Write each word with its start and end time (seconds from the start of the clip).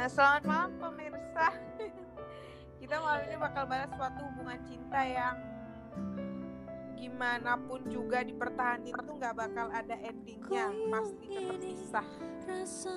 Nah, 0.00 0.08
selamat 0.08 0.42
malam 0.48 0.72
pemirsa. 0.80 1.52
Kita 2.80 3.04
malam 3.04 3.20
ini 3.20 3.36
bakal 3.36 3.68
bahas 3.68 3.92
suatu 3.92 4.20
hubungan 4.32 4.56
cinta 4.64 4.96
yang 5.04 5.36
gimana 6.96 7.60
pun 7.68 7.84
juga 7.84 8.24
dipertahankan 8.24 8.88
itu 8.96 9.12
nggak 9.20 9.34
bakal 9.36 9.68
ada 9.68 9.92
endingnya, 10.00 10.72
pasti 10.88 11.26
terpisah. 11.36 12.08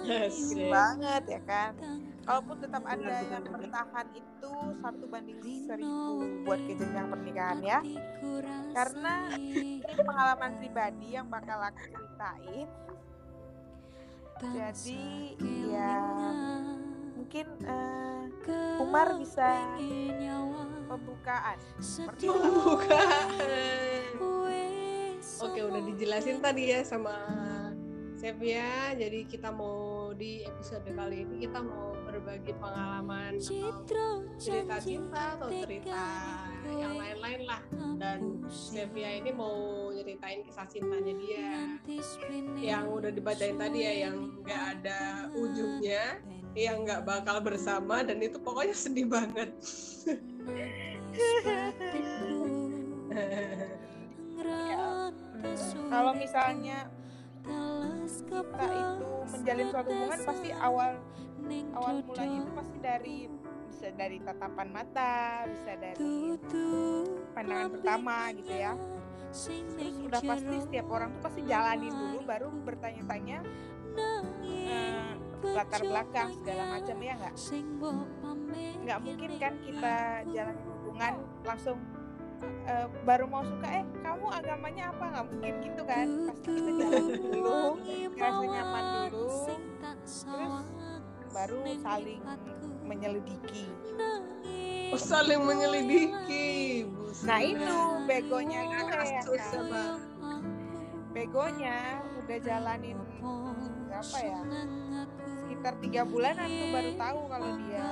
Yes, 0.08 0.48
Gini 0.48 0.72
banget 0.72 1.24
ya 1.28 1.42
kan. 1.44 1.76
Kalaupun 2.24 2.56
tetap 2.64 2.84
ada 2.88 3.16
yang 3.20 3.44
bertahan 3.52 4.08
itu 4.16 4.54
satu 4.80 5.04
banding 5.12 5.44
seribu 5.44 6.24
buat 6.48 6.60
ke 6.64 6.72
jenjang 6.72 7.12
pernikahan 7.12 7.60
ya. 7.68 7.80
Karena 8.72 9.28
ini 9.36 9.84
pengalaman 9.92 10.56
pribadi 10.56 11.20
yang 11.20 11.28
bakal 11.28 11.68
aku 11.68 11.84
ceritain. 11.84 12.72
Jadi 14.40 15.36
ya 15.68 16.00
mungkin 17.34 17.66
eh, 17.66 18.78
Umar 18.78 19.18
bisa 19.18 19.74
pembukaan. 20.86 21.58
Seperti 21.82 22.30
itu. 22.30 22.38
Bukan. 22.62 23.26
Oke, 25.42 25.60
udah 25.66 25.82
dijelasin 25.82 26.46
tadi 26.46 26.78
ya 26.78 26.86
sama 26.86 27.18
Sevia. 28.22 28.94
Jadi 28.94 29.26
kita 29.26 29.50
mau 29.50 30.14
di 30.14 30.46
episode 30.46 30.86
kali 30.94 31.26
ini 31.26 31.50
kita 31.50 31.58
mau 31.66 31.98
berbagi 32.06 32.54
pengalaman 32.54 33.42
atau 33.42 34.22
cerita 34.38 34.78
cinta 34.78 35.34
atau 35.34 35.50
cerita 35.50 36.06
yang 36.70 37.02
lain-lain 37.02 37.50
lah. 37.50 37.66
Dan 37.98 38.46
Sevia 38.46 39.10
ini 39.10 39.34
mau 39.34 39.90
nyeritain 39.90 40.46
kisah 40.46 40.70
cintanya 40.70 41.18
dia 41.18 41.50
yang 42.62 42.94
udah 42.94 43.10
dibacain 43.10 43.58
tadi 43.58 43.80
ya 43.82 43.94
yang 44.06 44.38
nggak 44.46 44.62
ada 44.78 45.34
ujungnya 45.34 46.22
yang 46.54 46.86
nggak 46.86 47.02
bakal 47.02 47.42
bersama 47.42 48.06
dan 48.06 48.22
itu 48.22 48.38
pokoknya 48.38 48.76
sedih 48.78 49.10
banget 49.10 49.50
Kalau 55.94 56.14
misalnya 56.18 56.90
kita 58.26 58.66
itu 58.66 59.10
menjalin 59.30 59.68
suatu 59.70 59.90
hubungan 59.94 60.22
pasti 60.26 60.50
awal 60.58 60.92
awal 61.78 61.94
mulanya 62.02 62.38
itu 62.42 62.52
pasti 62.58 62.78
dari 62.82 63.18
bisa 63.70 63.88
dari 63.94 64.18
tatapan 64.24 64.68
mata, 64.74 65.46
bisa 65.46 65.72
dari 65.78 66.34
pandangan 67.38 67.70
pertama 67.78 68.18
gitu 68.42 68.54
ya. 68.54 68.74
Terus 69.34 69.98
udah 70.02 70.22
pasti 70.22 70.56
setiap 70.66 70.88
orang 70.90 71.10
tuh 71.18 71.22
pasti 71.26 71.42
jalanin 71.46 71.94
dulu 71.94 72.20
baru 72.26 72.48
bertanya-tanya 72.64 73.42
eh, 73.98 74.22
latar 75.52 75.82
belakang 75.84 76.30
segala 76.40 76.64
macam 76.80 76.98
ya 77.04 77.14
nggak? 77.20 77.36
Nggak 78.84 79.00
mungkin 79.04 79.32
kan 79.40 79.54
kita 79.60 79.96
jalan 80.32 80.58
hubungan 80.64 81.14
langsung 81.44 81.78
eh, 82.68 82.88
baru 83.04 83.26
mau 83.28 83.44
suka 83.44 83.68
eh 83.68 83.86
kamu 84.00 84.26
agamanya 84.32 84.84
apa? 84.96 85.04
Nggak 85.12 85.26
mungkin 85.28 85.54
gitu 85.68 85.82
kan? 85.84 86.08
Pasti 86.32 86.48
kita 86.48 86.72
jalan 86.80 87.04
dulu 87.12 87.62
ngerasa 88.16 88.44
nyaman 88.48 88.84
dulu 89.12 89.28
terus 90.24 90.56
baru 91.34 91.58
saling 91.82 92.22
menyelidiki. 92.86 93.66
Oh, 94.94 95.02
saling 95.02 95.42
menyelidiki. 95.42 96.86
nah 97.24 97.40
itu 97.40 97.78
begonya 98.10 98.60
gue 98.68 98.84
ya 99.06 99.22
kan 99.24 99.40
sama 99.48 99.84
begonya 101.14 102.02
udah 102.20 102.40
jalanin 102.42 102.98
berapa 103.88 104.18
ya 104.18 104.42
sekitar 105.64 105.80
tiga 105.80 106.04
bulanan 106.04 106.50
tuh 106.52 106.68
baru 106.76 106.92
tahu 107.00 107.20
kalau 107.32 107.50
dia 107.64 107.88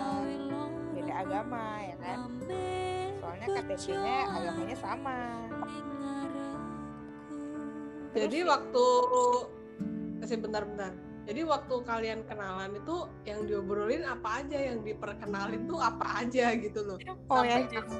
beda 0.92 1.14
agama 1.24 1.64
ya 1.80 1.96
kan? 2.04 2.20
Soalnya 3.24 3.48
KTP-nya 3.48 4.18
agamanya 4.28 4.76
sama. 4.76 5.20
Jadi 8.12 8.38
waktu 8.44 8.86
masih 10.20 10.38
bentar-bentar 10.44 10.92
jadi 11.24 11.48
waktu 11.48 11.76
kalian 11.88 12.20
kenalan 12.28 12.76
itu 12.76 13.08
yang 13.24 13.48
diobrolin 13.48 14.04
apa 14.04 14.44
aja 14.44 14.58
yang 14.68 14.84
diperkenalin 14.84 15.64
tuh 15.64 15.80
apa 15.80 16.28
aja 16.28 16.52
gitu 16.60 16.84
loh. 16.84 17.00
Oh 17.32 17.40
ya 17.40 17.64
Sampai 17.64 17.72
kamu 17.72 17.98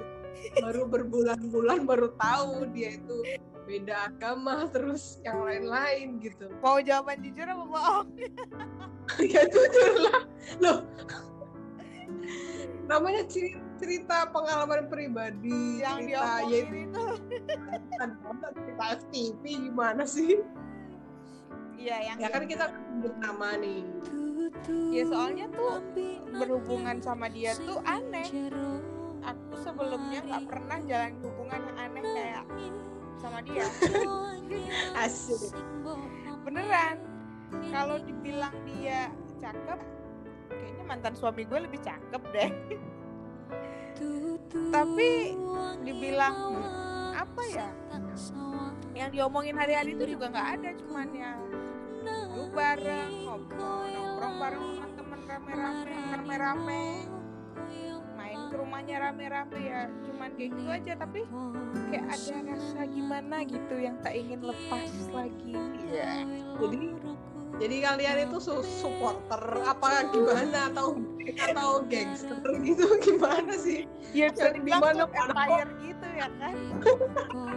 baru 0.68 0.84
berbulan-bulan 0.92 1.80
baru 1.88 2.12
tahu 2.20 2.68
dia 2.76 3.00
itu 3.00 3.24
beda 3.66 4.12
agama 4.12 4.66
terus 4.74 5.20
yang 5.26 5.42
lain-lain 5.44 6.20
gitu. 6.22 6.50
Mau 6.62 6.82
jawaban 6.82 7.22
jujur 7.22 7.46
apa 7.48 7.64
bohong? 7.66 8.10
Ya 9.20 9.44
jujur 9.44 9.92
lah. 10.08 10.22
Loh. 10.64 10.80
Namanya 12.88 13.28
ciri- 13.28 13.60
cerita 13.76 14.30
pengalaman 14.32 14.88
pribadi 14.88 15.84
yang 15.84 16.06
cerita 16.06 16.48
ya 16.48 16.60
itu. 16.64 17.06
Cerita 18.56 18.86
FTV 19.04 19.44
gimana 19.68 20.08
sih? 20.08 20.40
Iya 21.82 22.14
yang 22.14 22.18
ya 22.22 22.28
kan 22.30 22.44
kita 22.46 22.66
nama 23.20 23.58
nih. 23.58 23.82
Ya 24.94 25.04
soalnya 25.10 25.46
tuh 25.52 25.82
berhubungan 26.30 27.02
sama 27.02 27.26
dia 27.28 27.58
tuh 27.58 27.82
aneh. 27.84 28.28
aku 29.22 29.54
sebelumnya 29.62 30.26
nggak 30.26 30.44
pernah 30.50 30.78
jalan 30.90 31.14
hubungan 31.22 31.62
yang 31.62 31.78
aneh 31.78 32.02
kayak 32.02 32.31
sama 33.22 33.40
dia. 33.46 33.70
Asik. 34.98 35.54
Beneran. 36.42 36.98
Kalau 37.70 38.02
dibilang 38.02 38.56
dia 38.66 39.14
cakep 39.38 39.80
kayaknya 40.50 40.84
mantan 40.88 41.14
suami 41.14 41.46
gue 41.46 41.60
lebih 41.62 41.80
cakep 41.86 42.22
deh. 42.34 42.52
Tapi 44.74 45.10
dibilang 45.86 46.58
apa 47.14 47.44
ya? 47.54 47.70
Yang 48.98 49.10
diomongin 49.16 49.56
hari-hari 49.56 49.94
itu 49.96 50.18
juga 50.18 50.34
nggak 50.34 50.50
ada 50.60 50.70
cuman 50.82 51.08
ya 51.16 51.32
duduk 52.02 52.50
bareng 52.58 53.14
ngobrol 53.30 53.86
nongkrong 53.94 54.36
bareng 54.42 54.66
teman-teman 54.98 55.20
rame-rame 55.30 55.94
rame-rame 56.18 56.84
ke 58.52 58.56
rumahnya 58.60 58.96
rame-rame 59.00 59.60
ya. 59.64 59.88
Cuman 60.04 60.30
kayak 60.36 60.52
gitu 60.52 60.68
aja 60.68 60.94
tapi 61.00 61.24
kayak 61.88 62.06
ada 62.12 62.36
rasa 62.52 62.82
gimana 62.92 63.38
gitu 63.48 63.76
yang 63.80 63.96
tak 64.04 64.14
ingin 64.20 64.44
lepas 64.44 64.92
lagi. 65.16 65.56
Ya 65.88 66.28
jadi 66.60 66.82
jadi 67.62 67.76
kalian 67.84 68.18
itu 68.28 68.38
su- 68.44 68.68
supporter 68.84 69.44
apa 69.64 70.12
gimana? 70.12 70.68
Atau 70.68 71.00
atau 71.48 71.72
gangster 71.88 72.42
gitu? 72.60 72.86
Gimana 73.06 73.54
sih? 73.56 73.88
Ya 74.12 74.34
bisa 74.34 74.52
Yang 74.52 74.54
dibilang 74.60 75.08
empire 75.08 75.72
gitu 75.80 76.08
ya 76.12 76.28
kan 76.42 76.56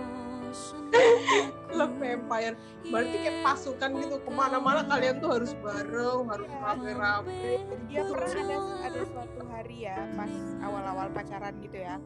Love 1.75 1.97
Vampire. 1.99 2.55
Berarti 2.89 3.17
kayak 3.21 3.39
pasukan 3.43 3.91
gitu 4.01 4.17
ke 4.23 4.31
mana-mana 4.31 4.83
kalian 4.87 5.19
tuh 5.19 5.31
harus 5.41 5.53
bareng 5.59 6.31
harus 6.31 6.51
rame-rame. 6.63 7.67
Ya 7.91 8.03
pernah 8.07 8.31
ada 8.31 8.57
ada 8.87 9.01
suatu 9.05 9.41
hari 9.51 9.77
ya 9.87 9.99
pas 10.15 10.33
awal-awal 10.63 11.07
pacaran 11.11 11.55
gitu 11.61 11.79
ya. 11.83 11.99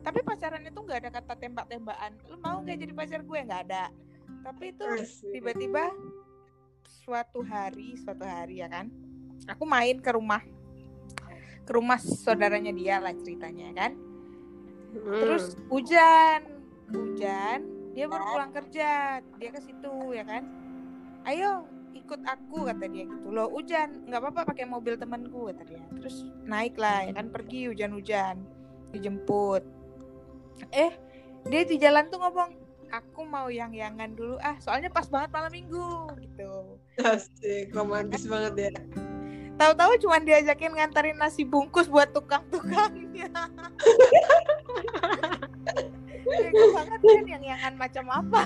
Tapi 0.00 0.18
pacaran 0.24 0.62
itu 0.64 0.78
nggak 0.80 0.98
ada 1.06 1.10
kata 1.10 1.34
tembak-tembakan. 1.36 2.12
Lu 2.30 2.36
mau 2.40 2.62
nggak 2.62 2.78
jadi 2.80 2.92
pacar 2.94 3.20
gue? 3.26 3.38
Nggak 3.44 3.62
ada. 3.68 3.84
Tapi 4.40 4.64
itu 4.72 4.84
tiba-tiba 5.34 5.92
suatu 6.86 7.42
hari 7.46 7.94
suatu 7.98 8.26
hari 8.26 8.62
ya 8.62 8.68
kan 8.70 8.90
aku 9.50 9.66
main 9.66 9.98
ke 9.98 10.10
rumah. 10.14 10.40
Ke 11.66 11.76
rumah 11.76 11.98
saudaranya 12.00 12.74
dia 12.74 12.98
lah 12.98 13.14
ceritanya 13.14 13.70
ya 13.70 13.76
kan. 13.76 13.92
Hmm. 14.90 15.22
terus 15.22 15.54
hujan 15.70 16.42
hujan 16.90 17.62
dia 17.90 18.06
baru 18.06 18.24
pulang 18.30 18.52
kerja 18.54 19.18
dia 19.20 19.50
ke 19.50 19.60
situ 19.62 19.94
ya 20.14 20.22
kan? 20.22 20.46
Ayo 21.26 21.66
ikut 21.94 22.22
aku 22.26 22.70
kata 22.70 22.86
dia 22.90 23.06
gitu. 23.06 23.28
Loh 23.30 23.50
hujan 23.50 24.06
nggak 24.06 24.20
apa-apa 24.22 24.54
pakai 24.54 24.66
mobil 24.66 24.98
temanku 24.98 25.50
kata 25.50 25.62
dia. 25.66 25.82
Terus 25.98 26.26
naik 26.46 26.78
lah 26.78 27.06
ya 27.06 27.12
kan? 27.14 27.30
Pergi 27.30 27.70
hujan-hujan 27.70 28.42
dijemput. 28.94 29.62
Eh 30.74 30.92
dia 31.48 31.62
di 31.66 31.76
jalan 31.80 32.06
tuh 32.10 32.20
ngomong 32.22 32.50
aku 32.90 33.22
mau 33.22 33.46
yang 33.46 33.70
yangan 33.70 34.18
dulu 34.18 34.34
ah 34.42 34.58
soalnya 34.58 34.90
pas 34.90 35.06
banget 35.06 35.30
malam 35.30 35.52
minggu 35.54 35.90
gitu. 36.18 36.78
Asik 36.98 37.70
romantis 37.74 38.26
banget 38.26 38.70
ya. 38.70 38.72
Tahu-tahu 39.60 39.92
cuman 40.00 40.24
diajakin 40.24 40.72
nganterin 40.72 41.20
nasi 41.20 41.44
bungkus 41.44 41.84
buat 41.84 42.08
tukang-tukangnya 42.16 43.28
Bego 46.30 46.66
banget 46.70 47.00
kan 47.02 47.24
yang 47.26 47.42
yangan 47.42 47.74
macam 47.74 48.04
apa? 48.06 48.42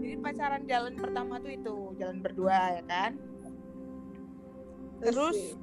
Jadi 0.00 0.16
pacaran 0.24 0.62
jalan 0.64 0.94
pertama 0.96 1.36
tuh 1.38 1.52
itu 1.52 1.76
jalan 2.00 2.18
berdua 2.24 2.80
ya 2.80 2.82
kan? 2.88 3.12
Terus. 5.04 5.54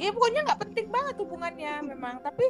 Iya 0.00 0.10
pokoknya 0.14 0.40
nggak 0.46 0.60
penting 0.68 0.86
banget 0.92 1.14
hubungannya 1.20 1.72
memang. 1.84 2.20
Tapi 2.20 2.46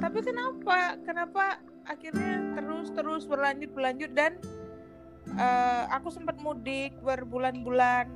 tapi 0.00 0.18
kenapa? 0.24 0.98
Kenapa 1.06 1.44
akhirnya 1.86 2.58
terus 2.58 2.88
terus 2.92 3.22
berlanjut 3.24 3.70
berlanjut? 3.72 4.10
Dan 4.12 4.42
eh, 5.38 5.84
aku 5.92 6.08
sempat 6.10 6.40
mudik 6.40 6.96
berbulan-bulan. 7.04 8.08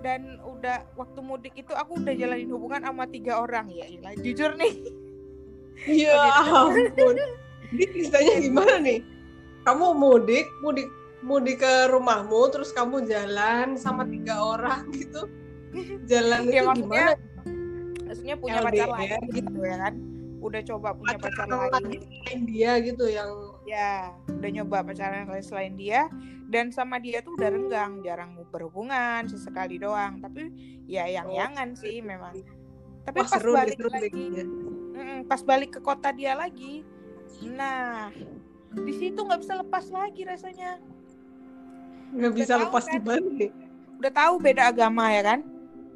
Dan 0.00 0.40
udah 0.48 0.88
waktu 0.96 1.20
mudik 1.20 1.52
itu 1.60 1.76
aku 1.76 2.00
udah 2.00 2.16
jalanin 2.16 2.48
hubungan 2.52 2.80
sama 2.80 3.04
tiga 3.04 3.36
orang 3.40 3.68
ya. 3.68 3.84
Jujur 4.16 4.56
nih. 4.56 4.74
Iya 5.88 6.12
ampun. 6.44 7.16
Ini 7.70 7.84
ceritanya 7.86 8.34
gimana 8.42 8.74
nih? 8.82 9.00
Kamu 9.66 9.94
mudik, 9.94 10.46
mudik 10.64 10.88
mudik 11.20 11.60
ke 11.60 11.74
rumahmu, 11.92 12.48
terus 12.48 12.72
kamu 12.72 13.04
jalan 13.04 13.76
sama 13.76 14.08
tiga 14.08 14.40
orang 14.40 14.88
gitu. 14.96 15.28
Jalan 16.08 16.48
Ya, 16.50 16.64
itu 16.64 16.66
maksudnya 16.66 17.06
gimana? 17.14 17.28
maksudnya 18.10 18.36
punya 18.42 18.58
LDR. 18.58 18.66
pacar 18.66 18.88
lain 18.98 19.22
gitu 19.30 19.58
ya 19.62 19.76
kan 19.78 19.94
udah 20.42 20.62
coba 20.66 20.88
punya 20.98 21.16
pacar 21.22 21.46
lain 21.46 22.00
Selain 22.10 22.42
dia 22.42 22.70
gitu 22.82 23.04
yang 23.06 23.30
ya 23.62 23.90
udah 24.26 24.50
nyoba 24.50 24.82
pacaran 24.82 25.30
lain 25.30 25.44
selain 25.46 25.74
dia 25.78 26.10
dan 26.50 26.74
sama 26.74 26.98
dia 26.98 27.22
tuh 27.22 27.38
udah 27.38 27.54
renggang 27.54 28.02
jarang 28.02 28.34
berhubungan 28.50 29.30
sesekali 29.30 29.78
doang 29.78 30.18
tapi 30.18 30.50
ya 30.90 31.06
yang 31.06 31.30
yangan 31.30 31.78
sih 31.78 32.02
memang 32.02 32.34
tapi 33.06 33.22
wah 33.22 33.30
pas 33.30 33.38
seru 33.38 33.54
balik 33.54 33.78
seru 33.78 33.90
lagi 33.94 34.26
mm, 34.98 35.18
pas 35.30 35.40
balik 35.46 35.70
ke 35.78 35.80
kota 35.80 36.10
dia 36.10 36.34
lagi 36.34 36.82
nah 37.44 38.12
di 38.70 38.92
situ 38.94 39.18
nggak 39.18 39.40
bisa 39.42 39.54
lepas 39.60 39.84
lagi 39.90 40.22
rasanya 40.24 40.78
Nggak 42.10 42.32
bisa 42.34 42.54
tahu 42.58 42.62
lepas 42.66 42.84
kan? 42.86 42.92
di 42.98 42.98
nih? 43.46 43.50
udah 44.00 44.12
tahu 44.12 44.34
beda 44.40 44.62
agama 44.72 45.12
ya 45.12 45.22
kan 45.22 45.40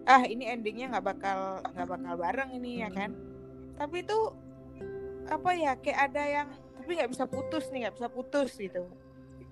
ah 0.04 0.22
ini 0.28 0.44
endingnya 0.44 0.92
nggak 0.92 1.06
bakal 1.16 1.64
nggak 1.72 1.88
bakal 1.88 2.14
bareng 2.20 2.50
ini 2.52 2.84
ya 2.84 2.88
kan 2.92 3.16
tapi 3.80 4.04
itu 4.04 4.18
apa 5.32 5.50
ya 5.56 5.72
kayak 5.80 5.98
ada 6.12 6.22
yang 6.28 6.48
tapi 6.76 6.90
nggak 7.00 7.10
bisa 7.16 7.24
putus 7.24 7.64
nih 7.72 7.88
nggak 7.88 7.96
bisa 7.96 8.08
putus 8.12 8.50
gitu 8.60 8.84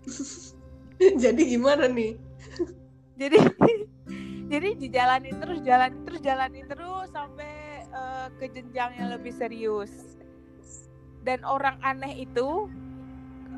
Jadi 1.22 1.42
gimana 1.58 1.90
nih? 1.90 2.14
jadi 3.18 3.38
jadi 4.52 4.68
dijalanin 4.78 5.34
terus 5.40 5.58
jalanin 5.64 6.02
terus 6.06 6.20
jalanin 6.22 6.64
terus 6.68 7.08
sampai 7.10 7.82
eh, 7.90 8.26
ke 8.38 8.46
jenjang 8.54 8.92
yang 9.00 9.08
lebih 9.10 9.34
serius 9.34 9.90
dan 11.22 11.42
orang 11.46 11.78
aneh 11.82 12.26
itu 12.26 12.66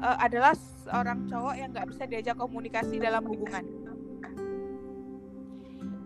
eh, 0.00 0.16
adalah 0.20 0.52
seorang 0.84 1.24
cowok 1.28 1.54
yang 1.56 1.68
nggak 1.72 1.88
bisa 1.90 2.04
diajak 2.04 2.36
komunikasi 2.36 3.00
dalam 3.00 3.24
hubungan. 3.24 3.64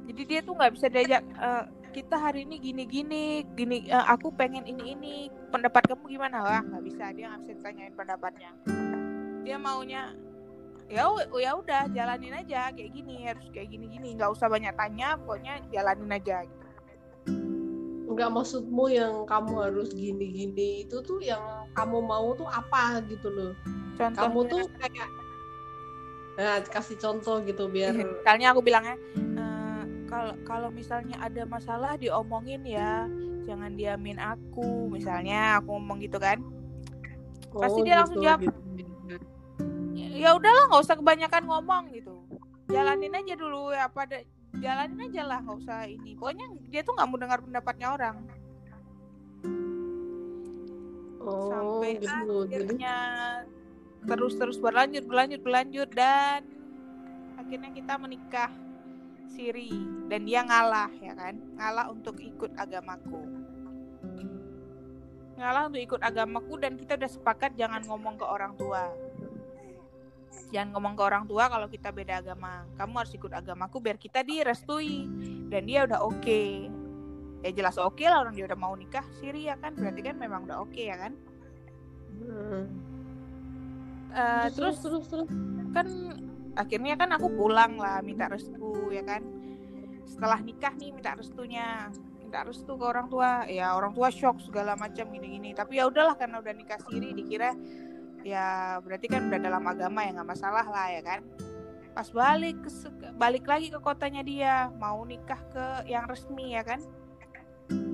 Jadi 0.08 0.22
dia 0.24 0.40
tuh 0.42 0.54
nggak 0.54 0.72
bisa 0.74 0.86
diajak 0.90 1.22
eh, 1.22 1.64
kita 1.88 2.16
hari 2.20 2.46
ini 2.46 2.56
gini 2.62 2.84
gini 2.86 3.22
gini 3.58 3.76
eh, 3.90 4.06
aku 4.06 4.30
pengen 4.34 4.64
ini 4.66 4.94
ini 4.94 5.12
pendapat 5.50 5.90
kamu 5.90 6.06
gimana? 6.06 6.42
Wah 6.46 6.62
nggak 6.62 6.84
bisa 6.86 7.10
dia 7.12 7.34
nggak 7.34 7.42
bisa 7.42 7.52
ditanyain 7.58 7.94
pendapatnya. 7.94 8.50
Dia 9.42 9.56
maunya 9.58 10.14
ya 10.88 11.04
ya 11.36 11.52
udah 11.52 11.84
jalanin 11.92 12.32
aja 12.32 12.72
kayak 12.72 12.96
gini 12.96 13.28
harus 13.28 13.44
kayak 13.52 13.68
gini 13.68 13.92
gini 13.92 14.16
nggak 14.16 14.32
usah 14.32 14.48
banyak 14.48 14.72
tanya 14.72 15.20
pokoknya 15.20 15.60
jalanin 15.74 16.10
aja. 16.14 16.46
Enggak 18.18 18.34
maksudmu 18.34 18.84
yang 18.90 19.22
kamu 19.24 19.52
harus 19.62 19.94
gini-gini 19.94 20.82
itu 20.82 20.98
tuh 21.00 21.22
yang 21.22 21.38
kamu 21.70 22.02
mau 22.02 22.34
tuh 22.34 22.50
apa 22.50 22.98
gitu 23.06 23.30
loh. 23.30 23.52
contohnya 23.94 24.18
Kamu 24.18 24.40
tuh 24.44 24.62
kayak 24.74 25.08
Nah, 26.34 26.62
kasih 26.62 26.98
contoh 26.98 27.42
gitu 27.42 27.66
biar 27.66 27.94
misalnya 27.94 28.54
aku 28.54 28.62
bilangnya 28.62 28.94
"Eh, 29.14 29.82
kalau 30.06 30.34
kalau 30.42 30.70
misalnya 30.70 31.18
ada 31.18 31.42
masalah 31.42 31.94
diomongin 31.94 32.62
ya 32.62 33.10
jangan 33.42 33.74
diamin 33.74 34.18
aku 34.18 34.86
misalnya 34.86 35.58
aku 35.58 35.74
ngomong 35.74 35.98
gitu 35.98 36.18
kan 36.18 36.38
Pasti 37.48 37.80
Oh, 37.80 37.82
dia 37.82 37.94
langsung 37.98 38.22
jawab. 38.22 38.38
gitu. 38.38 38.54
ya 40.14 40.30
udahlah 40.30 40.70
nggak 40.70 40.82
usah 40.82 40.94
kebanyakan 40.94 41.42
ngomong 41.46 41.82
gitu 41.90 42.14
jalanin 42.66 43.14
aja 43.14 43.34
dulu 43.34 43.70
ya 43.74 43.90
pada 43.90 44.22
jalanin 44.56 45.12
aja 45.12 45.22
lah 45.28 45.38
nggak 45.44 45.58
usah 45.60 45.84
ini. 45.84 46.16
Pokoknya 46.16 46.46
dia 46.72 46.80
tuh 46.80 46.96
nggak 46.96 47.08
mau 47.08 47.18
dengar 47.20 47.38
pendapatnya 47.44 47.88
orang. 47.92 48.16
Oh, 51.20 51.52
sampai 51.52 52.00
gitu. 52.00 52.48
Akhirnya 52.48 52.96
terus 54.08 54.34
terus 54.40 54.56
berlanjut 54.56 55.04
berlanjut 55.04 55.40
berlanjut 55.44 55.90
dan 55.92 56.40
akhirnya 57.36 57.70
kita 57.76 57.94
menikah 58.00 58.50
siri. 59.28 59.72
Dan 60.08 60.24
dia 60.24 60.40
ngalah 60.40 60.88
ya 61.04 61.12
kan? 61.12 61.36
Ngalah 61.60 61.86
untuk 61.92 62.16
ikut 62.16 62.56
agamaku. 62.56 63.20
Ngalah 65.36 65.70
untuk 65.70 65.82
ikut 65.84 66.00
agamaku 66.00 66.54
dan 66.58 66.80
kita 66.80 66.96
udah 66.96 67.10
sepakat 67.12 67.52
jangan 67.54 67.84
ngomong 67.84 68.16
ke 68.18 68.26
orang 68.26 68.56
tua 68.58 68.90
jangan 70.48 70.72
ngomong 70.76 70.94
ke 70.96 71.02
orang 71.04 71.24
tua 71.28 71.44
kalau 71.48 71.68
kita 71.68 71.92
beda 71.92 72.24
agama. 72.24 72.64
Kamu 72.76 72.94
harus 72.96 73.12
ikut 73.12 73.32
agamaku 73.32 73.76
biar 73.80 73.96
kita 74.00 74.24
direstui. 74.24 75.04
Dan 75.48 75.68
dia 75.68 75.84
udah 75.84 76.00
oke. 76.04 76.42
Ya 77.44 77.50
jelas 77.54 77.78
oke 77.78 78.02
lah 78.02 78.24
orang 78.24 78.34
dia 78.34 78.48
udah 78.48 78.58
mau 78.58 78.74
nikah. 78.74 79.04
Siri 79.20 79.46
ya 79.48 79.56
kan 79.60 79.76
berarti 79.76 80.00
kan 80.02 80.16
memang 80.16 80.48
udah 80.48 80.58
oke 80.64 80.80
ya 80.80 80.96
kan? 80.96 81.12
Hmm. 82.18 82.64
Eh, 84.08 84.46
terus, 84.56 84.80
terus 84.80 85.04
terus 85.06 85.28
terus. 85.28 85.30
kan 85.76 85.86
akhirnya 86.56 86.96
kan 86.96 87.12
aku 87.12 87.28
pulang 87.36 87.76
lah 87.76 88.00
minta 88.00 88.26
restu 88.26 88.90
ya 88.90 89.04
kan? 89.04 89.22
Setelah 90.08 90.40
nikah 90.40 90.72
nih 90.74 90.90
minta 90.90 91.12
restunya. 91.14 91.92
Minta 92.18 92.44
restu 92.44 92.72
ke 92.76 92.84
orang 92.84 93.06
tua. 93.12 93.44
Ya 93.46 93.76
orang 93.76 93.92
tua 93.92 94.08
shock 94.08 94.40
segala 94.42 94.74
macam 94.74 95.06
gini-gini. 95.12 95.52
Tapi 95.52 95.78
ya 95.78 95.86
udahlah 95.86 96.16
karena 96.16 96.40
udah 96.40 96.54
nikah 96.56 96.80
siri 96.88 97.12
dikira 97.12 97.52
ya 98.28 98.76
berarti 98.84 99.06
kan 99.08 99.32
udah 99.32 99.40
dalam 99.40 99.64
agama 99.64 100.04
ya 100.04 100.12
nggak 100.12 100.28
masalah 100.28 100.66
lah 100.68 100.86
ya 100.92 101.00
kan? 101.00 101.20
Pas 101.96 102.08
balik 102.12 102.60
ke 102.62 102.70
balik 103.16 103.44
lagi 103.48 103.72
ke 103.72 103.78
kotanya 103.80 104.20
dia 104.20 104.68
mau 104.76 105.00
nikah 105.08 105.40
ke 105.48 105.66
yang 105.88 106.04
resmi 106.04 106.52
ya 106.52 106.62
kan? 106.62 106.80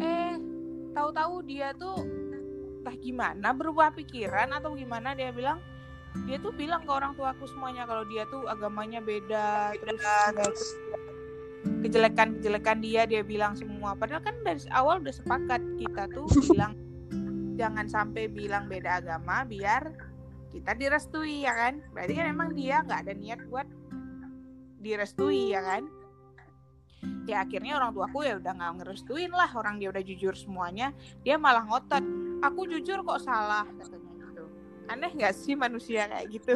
Eh 0.03 0.35
tahu-tahu 0.95 1.47
dia 1.47 1.71
tuh 1.75 2.03
entah 2.83 2.97
gimana 3.01 3.49
berubah 3.57 3.97
pikiran 3.97 4.53
atau 4.53 4.77
gimana 4.77 5.17
dia 5.17 5.33
bilang 5.33 5.57
dia 6.29 6.39
tuh 6.39 6.55
bilang 6.55 6.87
ke 6.87 6.91
orang 6.95 7.17
tuaku 7.19 7.49
semuanya 7.51 7.89
kalau 7.89 8.07
dia 8.07 8.23
tuh 8.31 8.47
agamanya 8.47 9.03
beda 9.03 9.75
terus 9.75 10.63
kejelekan 11.83 12.39
kejelekan 12.39 12.79
dia 12.85 13.09
dia 13.09 13.25
bilang 13.25 13.57
semua. 13.57 13.97
Padahal 13.97 14.21
kan 14.21 14.37
dari 14.45 14.61
awal 14.71 15.01
udah 15.01 15.15
sepakat 15.15 15.61
kita 15.81 16.07
tuh 16.13 16.29
bilang 16.53 16.77
jangan 17.61 17.87
sampai 17.87 18.29
bilang 18.29 18.67
beda 18.67 19.01
agama 19.03 19.47
biar 19.47 19.95
kita 20.55 20.71
direstui 20.79 21.43
ya 21.43 21.51
kan? 21.51 21.83
Berarti 21.91 22.13
kan 22.15 22.27
emang 22.31 22.51
dia 22.55 22.87
nggak 22.87 23.01
ada 23.03 23.13
niat 23.19 23.41
buat 23.51 23.67
direstui 24.79 25.51
ya 25.51 25.61
kan? 25.61 25.83
Ya 27.27 27.43
akhirnya 27.43 27.77
orang 27.77 27.91
tuaku 27.93 28.23
ya 28.23 28.39
udah 28.39 28.53
nggak 28.55 28.73
ngerestuin 28.81 29.33
lah. 29.35 29.51
Orang 29.59 29.83
dia 29.83 29.91
udah 29.91 30.05
jujur 30.07 30.39
semuanya 30.39 30.95
dia 31.27 31.35
malah 31.35 31.67
ngotot. 31.67 32.05
Aku 32.47 32.71
jujur 32.71 33.03
kok 33.03 33.21
salah 33.27 33.67
katanya 33.83 34.13
gitu. 34.31 34.45
Aneh 34.87 35.11
nggak 35.11 35.35
sih 35.35 35.59
manusia 35.59 36.07
kayak 36.07 36.31
gitu? 36.31 36.55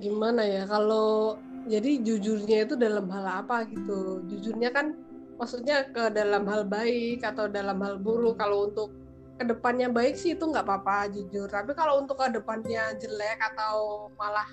Gimana 0.00 0.42
ya 0.42 0.64
kalau 0.66 1.36
jadi 1.68 2.00
jujurnya 2.00 2.66
itu 2.66 2.74
dalam 2.74 3.06
hal 3.12 3.44
apa 3.44 3.68
gitu? 3.68 4.24
Jujurnya 4.26 4.72
kan 4.72 4.96
maksudnya 5.36 5.88
ke 5.92 6.10
dalam 6.12 6.48
hal 6.48 6.66
baik 6.66 7.22
atau 7.22 7.46
dalam 7.46 7.78
hal 7.84 8.00
buruk. 8.00 8.40
Kalau 8.40 8.72
untuk 8.72 8.99
ke 9.40 9.44
depannya 9.48 9.88
baik 9.88 10.20
sih 10.20 10.36
itu 10.36 10.44
nggak 10.44 10.68
apa-apa 10.68 11.08
jujur. 11.16 11.48
Tapi 11.48 11.72
kalau 11.72 12.04
untuk 12.04 12.20
ke 12.20 12.28
depannya 12.28 12.92
jelek 13.00 13.40
atau 13.40 14.12
malah 14.20 14.44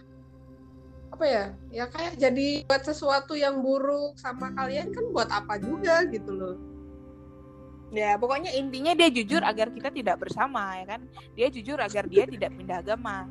apa 1.11 1.23
ya 1.23 1.45
ya 1.71 1.85
kayak 1.91 2.19
jadi 2.19 2.63
buat 2.67 2.83
sesuatu 2.87 3.35
yang 3.35 3.59
buruk 3.59 4.15
sama 4.19 4.51
kalian 4.55 4.95
kan 4.95 5.11
buat 5.11 5.27
apa 5.27 5.59
juga 5.59 6.07
gitu 6.07 6.31
loh. 6.31 6.55
Ya 7.91 8.15
pokoknya 8.15 8.55
intinya 8.55 8.95
dia 8.95 9.11
jujur 9.11 9.43
agar 9.43 9.75
kita 9.75 9.91
tidak 9.91 10.23
bersama 10.23 10.79
ya 10.79 10.95
kan? 10.95 11.01
Dia 11.35 11.47
jujur 11.51 11.75
agar 11.83 12.07
dia 12.07 12.23
tidak 12.23 12.55
pindah 12.55 12.79
agama. 12.79 13.27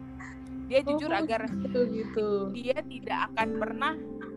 Dia 0.68 0.84
jujur 0.84 1.08
Oh, 1.08 1.20
agar 1.25 1.46
gitu 1.48 1.80
gitu. 1.88 2.28
dia 2.52 2.84
tidak 2.84 3.32
akan 3.32 3.48
pernah 3.56 3.94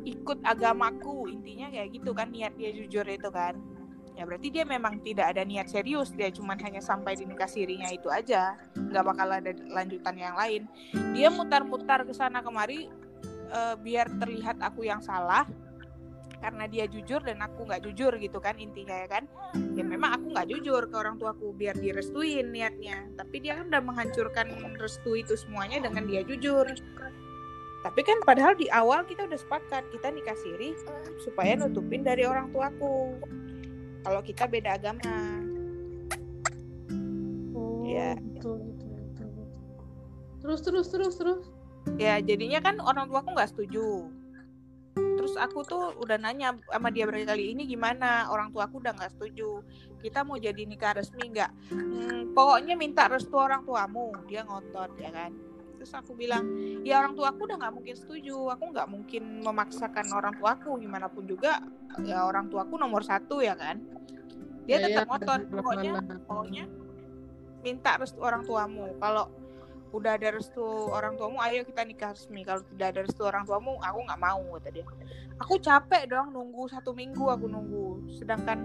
ikut 0.08 0.40
agamaku. 0.48 1.28
Intinya 1.36 1.68
kayak 1.68 2.00
gitu 2.00 2.16
kan 2.16 2.32
niat 2.32 2.56
dia 2.56 2.72
jujur 2.72 3.04
itu 3.04 3.28
kan 3.28 3.60
ya 4.20 4.28
berarti 4.28 4.52
dia 4.52 4.68
memang 4.68 5.00
tidak 5.00 5.32
ada 5.32 5.48
niat 5.48 5.72
serius 5.72 6.12
dia 6.12 6.28
cuma 6.28 6.60
hanya 6.60 6.84
sampai 6.84 7.16
di 7.16 7.24
nikah 7.24 7.48
sirinya 7.48 7.88
itu 7.88 8.12
aja. 8.12 8.60
Nggak 8.76 9.04
bakal 9.08 9.28
ada 9.32 9.52
lanjutan 9.72 10.16
yang 10.20 10.36
lain. 10.36 10.68
Dia 11.16 11.32
mutar-mutar 11.32 12.04
ke 12.04 12.12
sana 12.12 12.44
kemari 12.44 12.92
eh, 13.48 13.76
biar 13.80 14.12
terlihat 14.20 14.60
aku 14.60 14.84
yang 14.84 15.00
salah 15.00 15.48
karena 16.40 16.72
dia 16.72 16.88
jujur 16.88 17.20
dan 17.20 17.44
aku 17.44 17.68
nggak 17.68 17.84
jujur 17.84 18.16
gitu 18.20 18.44
kan 18.44 18.60
intinya 18.60 19.00
ya 19.00 19.08
kan. 19.08 19.24
Ya 19.80 19.88
memang 19.88 20.20
aku 20.20 20.36
nggak 20.36 20.52
jujur 20.52 20.92
ke 20.92 20.96
orang 21.00 21.16
tuaku 21.16 21.56
biar 21.56 21.80
direstuin 21.80 22.52
niatnya. 22.52 23.08
Tapi 23.16 23.40
dia 23.40 23.56
kan 23.56 23.72
udah 23.72 23.84
menghancurkan 23.88 24.52
restu 24.76 25.16
itu 25.16 25.40
semuanya 25.40 25.80
dengan 25.80 26.04
dia 26.04 26.28
jujur. 26.28 26.68
Tapi 27.80 28.02
kan 28.04 28.20
padahal 28.28 28.60
di 28.60 28.68
awal 28.76 29.08
kita 29.08 29.24
udah 29.24 29.40
sepakat 29.40 29.88
kita 29.96 30.12
nikah 30.12 30.36
siri 30.36 30.76
supaya 31.24 31.56
nutupin 31.56 32.04
dari 32.04 32.28
orang 32.28 32.52
tuaku 32.52 33.16
kalau 34.04 34.22
kita 34.24 34.48
beda 34.48 34.80
agama. 34.80 35.16
Oh, 37.56 37.84
Ya. 37.84 38.16
gitu, 38.16 38.56
gitu, 38.58 38.86
gitu. 38.86 39.26
terus 40.40 40.60
terus 40.64 40.88
terus 40.88 41.16
terus. 41.20 41.44
Ya 41.98 42.22
jadinya 42.22 42.60
kan 42.62 42.80
orang 42.80 43.10
tuaku 43.10 43.34
nggak 43.34 43.52
setuju. 43.52 44.08
Terus 44.96 45.36
aku 45.36 45.68
tuh 45.68 45.96
udah 46.00 46.16
nanya 46.16 46.56
sama 46.72 46.92
dia 46.92 47.04
berkali-kali 47.04 47.52
ini 47.52 47.68
gimana? 47.68 48.32
Orang 48.32 48.56
tua 48.56 48.68
aku 48.72 48.80
udah 48.80 48.96
nggak 48.96 49.20
setuju. 49.20 49.64
Kita 50.00 50.24
mau 50.24 50.40
jadi 50.40 50.64
nikah 50.64 50.96
resmi 50.96 51.28
nggak? 51.34 51.52
Hmm, 51.76 52.32
pokoknya 52.32 52.80
minta 52.80 53.12
restu 53.12 53.36
orang 53.36 53.68
tuamu. 53.68 54.16
Dia 54.32 54.48
ngotot 54.48 54.96
ya 54.96 55.12
kan 55.12 55.49
terus 55.80 55.96
aku 55.96 56.12
bilang 56.12 56.44
ya 56.84 57.00
orang 57.00 57.16
tua 57.16 57.32
aku 57.32 57.48
udah 57.48 57.56
nggak 57.56 57.74
mungkin 57.80 57.96
setuju. 57.96 58.52
Aku 58.52 58.76
nggak 58.76 58.88
mungkin 58.92 59.24
memaksakan 59.40 60.12
orang 60.12 60.36
tuaku. 60.36 60.76
Gimana 60.76 61.08
pun 61.08 61.24
juga 61.24 61.64
ya 62.04 62.28
orang 62.28 62.52
tuaku 62.52 62.76
nomor 62.76 63.00
satu 63.08 63.40
ya 63.40 63.56
kan? 63.56 63.80
Dia 64.68 64.84
ya, 64.84 64.86
tetap 64.92 65.08
ya, 65.08 65.10
ngotot 65.16 65.42
pokoknya 65.50 65.92
pokoknya 66.28 66.64
minta 67.64 67.96
restu 67.96 68.20
orang 68.20 68.44
tuamu. 68.44 68.92
Kalau 69.00 69.32
udah 69.90 70.20
ada 70.20 70.30
restu 70.36 70.62
orang 70.92 71.16
tuamu 71.16 71.40
ayo 71.48 71.64
kita 71.64 71.88
nikah 71.88 72.12
resmi. 72.12 72.44
Kalau 72.44 72.62
tidak 72.76 72.88
ada 72.92 73.00
restu 73.08 73.24
orang 73.24 73.48
tuamu 73.48 73.80
aku 73.80 74.00
nggak 74.04 74.20
mau 74.20 74.44
kata 74.60 74.70
dia. 74.76 74.86
Aku 75.40 75.56
capek 75.64 76.12
dong 76.12 76.36
nunggu 76.36 76.68
satu 76.68 76.92
minggu 76.92 77.24
aku 77.24 77.48
nunggu. 77.48 78.04
Sedangkan 78.20 78.60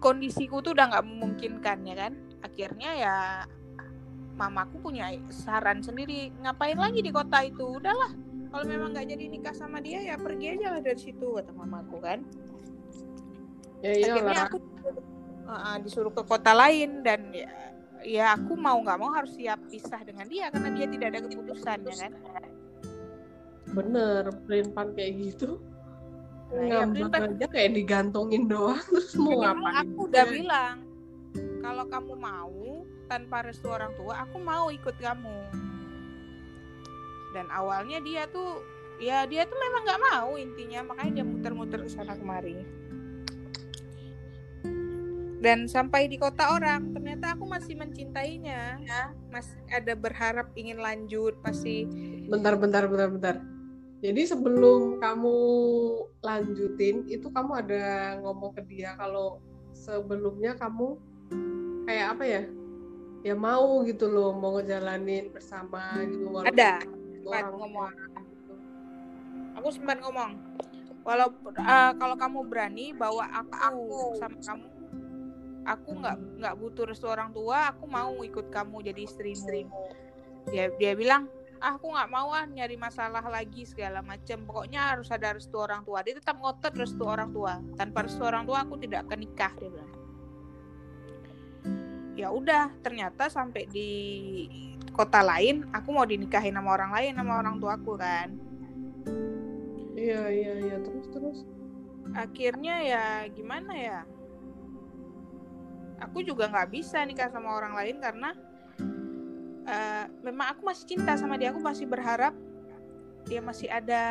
kondisiku 0.00 0.64
tuh 0.64 0.72
udah 0.72 0.88
nggak 0.88 1.04
memungkinkan 1.04 1.78
ya 1.84 1.94
kan? 1.94 2.12
Akhirnya 2.40 2.90
ya 2.96 3.16
mamaku 4.36 4.76
punya 4.78 5.16
saran 5.32 5.80
sendiri 5.80 6.30
ngapain 6.44 6.76
lagi 6.76 7.00
di 7.00 7.10
kota 7.10 7.42
itu? 7.42 7.80
Udahlah 7.80 8.12
kalau 8.52 8.64
memang 8.68 8.92
nggak 8.92 9.08
jadi 9.16 9.24
nikah 9.32 9.54
sama 9.56 9.80
dia 9.80 10.04
ya 10.04 10.14
pergi 10.20 10.60
aja 10.60 10.76
lah 10.76 10.80
dari 10.84 11.00
situ 11.00 11.40
kata 11.40 11.52
mamaku 11.56 11.96
kan. 12.04 12.20
Ya 13.80 14.12
akhirnya 14.12 14.40
aku 14.48 14.58
uh, 15.48 15.76
disuruh 15.80 16.12
ke 16.12 16.22
kota 16.24 16.52
lain 16.52 17.00
dan 17.00 17.32
ya, 17.32 17.48
ya 18.04 18.24
aku 18.36 18.56
mau 18.56 18.76
nggak 18.80 18.98
mau 19.00 19.12
harus 19.12 19.32
siap 19.36 19.60
pisah 19.68 20.00
dengan 20.04 20.28
dia 20.28 20.52
karena 20.52 20.70
dia 20.72 20.86
tidak 20.88 21.06
ada 21.16 21.20
keputusan 21.24 21.78
ya 21.84 21.96
kan? 22.06 22.12
Bener 23.72 24.22
pelimpan 24.44 24.92
kayak 24.92 25.12
gitu. 25.16 25.60
Nah, 26.46 26.86
ya, 26.86 27.18
aja 27.26 27.46
kayak 27.50 27.74
digantungin 27.74 28.46
doang 28.46 28.78
terus 28.86 29.18
mau 29.18 29.42
ngapain 29.42 29.82
aku 29.82 30.06
udah 30.06 30.24
bilang 30.30 30.76
kalau 31.58 31.84
kamu 31.90 32.14
mau 32.14 32.86
tanpa 33.06 33.46
restu 33.46 33.70
orang 33.70 33.94
tua 33.94 34.26
aku 34.26 34.38
mau 34.42 34.68
ikut 34.70 34.96
kamu. 34.98 35.38
Dan 37.34 37.46
awalnya 37.50 38.02
dia 38.02 38.26
tuh 38.30 38.62
ya 38.96 39.28
dia 39.28 39.44
tuh 39.44 39.58
memang 39.60 39.82
nggak 39.84 40.02
mau 40.12 40.30
intinya 40.40 40.92
makanya 40.92 41.22
dia 41.22 41.26
muter-muter 41.26 41.80
ke 41.86 41.90
sana 41.90 42.14
kemari. 42.18 42.66
Dan 45.36 45.68
sampai 45.70 46.10
di 46.10 46.18
kota 46.18 46.58
orang 46.58 46.96
ternyata 46.96 47.36
aku 47.36 47.44
masih 47.46 47.78
mencintainya. 47.78 48.82
Ya. 48.82 49.14
masih 49.30 49.60
ada 49.68 49.92
berharap 49.92 50.48
ingin 50.56 50.80
lanjut 50.80 51.36
masih 51.44 51.86
bentar 52.26 52.56
bentar 52.56 52.88
bentar 52.88 53.08
bentar. 53.12 53.36
Jadi 54.00 54.28
sebelum 54.28 55.00
kamu 55.00 55.36
lanjutin 56.20 57.04
itu 57.08 57.28
kamu 57.32 57.52
ada 57.64 58.16
ngomong 58.20 58.52
ke 58.56 58.62
dia 58.64 58.96
kalau 58.96 59.40
sebelumnya 59.72 60.56
kamu 60.56 60.96
kayak 61.86 62.06
apa 62.16 62.24
ya 62.24 62.42
ya 63.26 63.34
mau 63.34 63.82
gitu 63.82 64.06
loh 64.06 64.30
mau 64.38 64.54
ngejalanin 64.54 65.34
bersama 65.34 65.98
gitu 66.06 66.30
ada. 66.46 66.78
sempat 66.78 67.50
ngomong. 67.50 67.90
gitu. 67.90 68.54
aku 69.58 69.68
sempat 69.74 69.98
ngomong 69.98 70.30
walau 71.02 71.34
uh, 71.58 71.90
kalau 71.98 72.14
kamu 72.14 72.38
berani 72.46 72.94
bawa 72.94 73.26
aku, 73.34 73.50
aku. 73.58 73.98
sama 74.22 74.38
kamu 74.38 74.66
aku 75.66 75.90
nggak 75.98 76.16
nggak 76.38 76.54
butuh 76.54 76.84
restu 76.86 77.10
orang 77.10 77.34
tua 77.34 77.74
aku 77.74 77.90
mau 77.90 78.14
ikut 78.22 78.54
kamu 78.54 78.86
jadi 78.86 79.02
istrimu. 79.02 79.90
Dia 80.46 80.70
dia 80.78 80.94
bilang 80.94 81.26
ah, 81.58 81.74
aku 81.74 81.90
nggak 81.90 82.06
mau 82.06 82.30
ah 82.30 82.46
nyari 82.46 82.78
masalah 82.78 83.26
lagi 83.26 83.66
segala 83.66 83.98
macam 83.98 84.46
pokoknya 84.46 84.94
harus 84.94 85.10
ada 85.10 85.34
restu 85.34 85.58
orang 85.58 85.82
tua. 85.82 86.06
Dia 86.06 86.14
tetap 86.22 86.38
ngotot 86.38 86.70
restu 86.78 87.02
orang 87.02 87.34
tua. 87.34 87.58
Tanpa 87.74 88.06
restu 88.06 88.22
orang 88.22 88.46
tua 88.46 88.62
aku 88.62 88.78
tidak 88.78 89.10
akan 89.10 89.18
nikah 89.26 89.52
dia 89.58 89.74
bilang 89.74 89.95
ya 92.16 92.32
udah 92.32 92.72
ternyata 92.80 93.28
sampai 93.28 93.68
di 93.68 93.90
kota 94.96 95.20
lain 95.20 95.68
aku 95.76 95.92
mau 95.92 96.08
dinikahin 96.08 96.56
sama 96.56 96.72
orang 96.72 96.90
lain 96.96 97.12
sama 97.12 97.32
orang 97.44 97.60
tuaku 97.60 98.00
kan. 98.00 98.32
Iya 99.92 100.22
iya 100.32 100.54
iya 100.64 100.76
terus 100.80 101.06
terus. 101.12 101.38
Akhirnya 102.16 102.80
ya 102.80 103.04
gimana 103.28 103.72
ya? 103.76 104.00
Aku 106.08 106.24
juga 106.24 106.48
nggak 106.48 106.72
bisa 106.72 107.04
nikah 107.04 107.28
sama 107.28 107.52
orang 107.52 107.76
lain 107.76 107.96
karena 108.00 108.32
uh, 109.68 110.04
memang 110.24 110.56
aku 110.56 110.64
masih 110.64 110.96
cinta 110.96 111.12
sama 111.20 111.36
dia 111.36 111.52
aku 111.52 111.60
masih 111.60 111.84
berharap 111.84 112.32
dia 113.28 113.44
masih 113.44 113.68
ada 113.68 114.04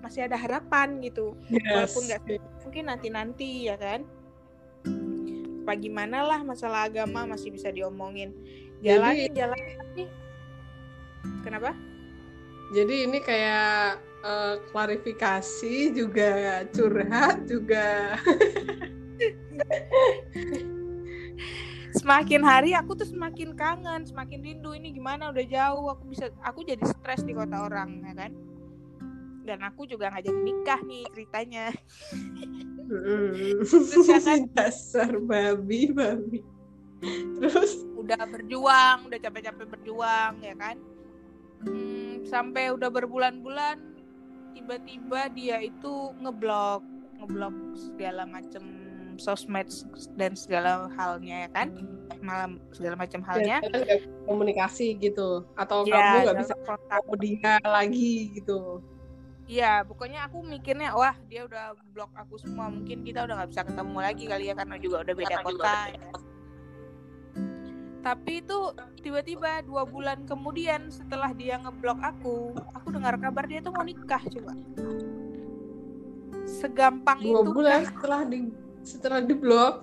masih 0.00 0.24
ada 0.24 0.40
harapan 0.40 0.96
gitu. 1.04 1.36
Yes. 1.52 1.68
walaupun 1.68 2.02
nggak 2.08 2.20
mungkin 2.64 2.84
nanti 2.88 3.08
nanti 3.12 3.48
ya 3.68 3.76
kan 3.76 4.08
apa 5.64 5.80
gimana 5.80 6.20
lah 6.20 6.44
masalah 6.44 6.84
agama 6.84 7.24
masih 7.24 7.48
bisa 7.48 7.72
diomongin. 7.72 8.36
Jalanin 8.84 9.32
jadi, 9.32 9.48
jalanin 9.48 10.08
kenapa? 11.40 11.72
Jadi 12.76 13.08
ini 13.08 13.16
kayak 13.24 13.96
uh, 14.20 14.60
klarifikasi 14.68 15.96
juga 15.96 16.60
curhat 16.68 17.48
juga 17.48 18.20
semakin 22.04 22.44
hari 22.44 22.76
aku 22.76 22.92
tuh 22.92 23.08
semakin 23.08 23.56
kangen 23.56 24.04
semakin 24.04 24.44
rindu. 24.44 24.76
Ini 24.76 24.92
gimana? 24.92 25.32
Udah 25.32 25.48
jauh. 25.48 25.88
Aku 25.96 26.12
bisa 26.12 26.28
aku 26.44 26.60
jadi 26.60 26.84
stres 26.84 27.24
di 27.24 27.32
kota 27.32 27.64
orang 27.64 28.04
ya 28.04 28.12
kan? 28.12 28.36
Dan 29.48 29.64
aku 29.64 29.88
juga 29.88 30.12
nggak 30.12 30.28
jadi 30.28 30.40
nikah 30.44 30.80
nih 30.84 31.08
ceritanya 31.16 31.72
terus 32.88 34.06
ya 34.06 34.20
kan 34.20 34.40
dasar 34.52 35.10
babi 35.20 35.90
babi. 35.92 36.40
Terus? 37.40 37.84
Udah 37.96 38.20
berjuang 38.28 39.08
udah 39.08 39.18
capek-capek 39.20 39.66
berjuang 39.68 40.34
ya 40.40 40.54
kan? 40.56 40.76
Hmm, 41.64 42.24
sampai 42.28 42.72
udah 42.72 42.88
berbulan-bulan 42.92 43.80
tiba-tiba 44.52 45.28
dia 45.32 45.60
itu 45.64 46.12
ngeblok 46.20 46.84
ngeblok 47.20 47.56
segala 47.76 48.28
macem 48.28 48.62
sosmed 49.16 49.70
dan 50.18 50.32
segala 50.34 50.88
halnya 50.96 51.48
ya 51.48 51.50
kan? 51.52 51.68
Malam 52.24 52.60
segala 52.72 52.96
macam 52.96 53.20
halnya. 53.24 53.60
ya, 53.64 53.96
komunikasi 54.24 54.96
gitu. 55.00 55.44
Atau 55.56 55.84
ya, 55.88 55.96
kamu 55.96 56.16
nggak 56.28 56.38
bisa 56.40 56.54
kontak. 56.64 57.02
dia 57.20 57.60
lagi 57.64 58.32
gitu 58.40 58.80
Iya, 59.44 59.84
pokoknya 59.84 60.24
aku 60.24 60.40
mikirnya 60.40 60.96
wah 60.96 61.12
dia 61.28 61.44
udah 61.44 61.76
blok 61.92 62.08
aku 62.16 62.40
semua, 62.40 62.72
mungkin 62.72 63.04
kita 63.04 63.28
udah 63.28 63.44
nggak 63.44 63.50
bisa 63.52 63.62
ketemu 63.68 63.98
lagi 64.00 64.24
kali 64.24 64.44
ya 64.48 64.54
karena 64.56 64.76
juga 64.80 64.96
udah 65.04 65.14
beda 65.14 65.36
kota. 65.44 65.74
Ya. 65.92 66.08
Tapi 68.04 68.32
itu 68.40 68.58
tiba-tiba 69.04 69.64
dua 69.64 69.84
bulan 69.84 70.24
kemudian 70.24 70.88
setelah 70.88 71.32
dia 71.36 71.60
ngeblok 71.60 72.00
aku, 72.00 72.56
aku 72.72 72.88
dengar 72.88 73.20
kabar 73.20 73.44
dia 73.44 73.60
tuh 73.60 73.72
mau 73.76 73.84
nikah 73.84 74.20
coba. 74.20 74.52
Segampang 76.48 77.20
dua 77.20 77.28
itu. 77.28 77.44
Dua 77.44 77.52
bulan 77.52 77.80
kan? 77.84 77.88
setelah 77.92 78.20
di 78.24 78.38
setelah 78.80 79.20
diblok. 79.20 79.74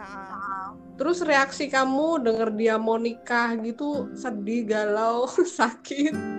Nah. 0.00 0.72
Terus 0.96 1.20
reaksi 1.20 1.68
kamu 1.68 2.24
denger 2.24 2.48
dia 2.56 2.74
mau 2.80 2.96
nikah 2.96 3.52
gitu 3.60 4.08
sedih, 4.16 4.64
galau, 4.64 5.28
sakit? 5.60 6.38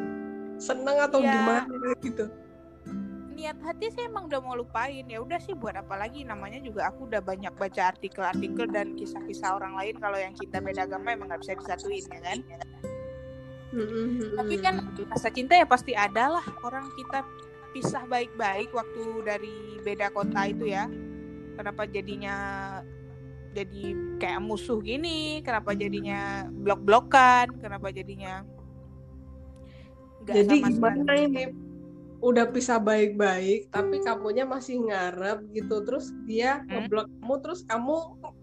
seneng 0.59 0.97
atau 0.99 1.23
ya, 1.23 1.31
gimana 1.31 1.63
gitu 2.03 2.25
niat 3.39 3.57
hati 3.63 3.87
sih 3.95 4.03
emang 4.03 4.27
udah 4.27 4.43
mau 4.43 4.59
lupain. 4.59 5.07
Ya 5.07 5.23
udah 5.23 5.39
sih 5.39 5.55
buat 5.55 5.79
apa 5.79 5.95
lagi? 5.95 6.27
Namanya 6.27 6.59
juga 6.59 6.91
aku 6.91 7.07
udah 7.07 7.23
banyak 7.23 7.55
baca 7.55 7.95
artikel-artikel 7.95 8.67
dan 8.67 8.99
kisah-kisah 8.99 9.55
orang 9.55 9.79
lain. 9.79 9.95
Kalau 9.95 10.19
yang 10.19 10.35
cinta 10.35 10.59
beda 10.59 10.83
agama 10.83 11.15
emang 11.15 11.31
nggak 11.31 11.41
bisa 11.47 11.55
disatuin 11.55 12.03
ya 12.11 12.19
kan? 12.19 12.39
Mm-hmm. 13.69 14.33
tapi 14.33 14.55
kan 14.65 14.81
rasa 15.13 15.29
cinta 15.29 15.53
ya 15.53 15.63
pasti 15.63 15.95
ada 15.95 16.35
lah. 16.35 16.45
Orang 16.65 16.89
kita 16.99 17.23
pisah 17.71 18.03
baik-baik 18.09 18.73
waktu 18.73 19.03
dari 19.23 19.79
beda 19.85 20.11
kota 20.11 20.51
itu 20.51 20.67
ya. 20.67 20.89
Kenapa 21.55 21.87
jadinya 21.87 22.35
jadi 23.55 23.95
kayak 24.19 24.41
musuh 24.43 24.81
gini? 24.83 25.39
Kenapa 25.45 25.77
jadinya 25.77 26.49
blok-blokan? 26.49 27.55
Kenapa 27.61 27.93
jadinya 27.93 28.43
Gak 30.27 30.35
Jadi 30.35 30.55
gimana 30.61 31.13
ini 31.15 31.68
udah 32.19 32.51
bisa 32.51 32.75
baik-baik 32.77 33.71
tapi 33.71 34.03
kamunya 34.03 34.43
masih 34.43 34.83
ngarep 34.83 35.43
gitu. 35.55 35.83
Terus 35.87 36.11
dia 36.27 36.59
hmm? 36.63 36.67
ngeblok 36.67 37.07
kamu 37.07 37.35
terus 37.43 37.61
kamu 37.67 37.97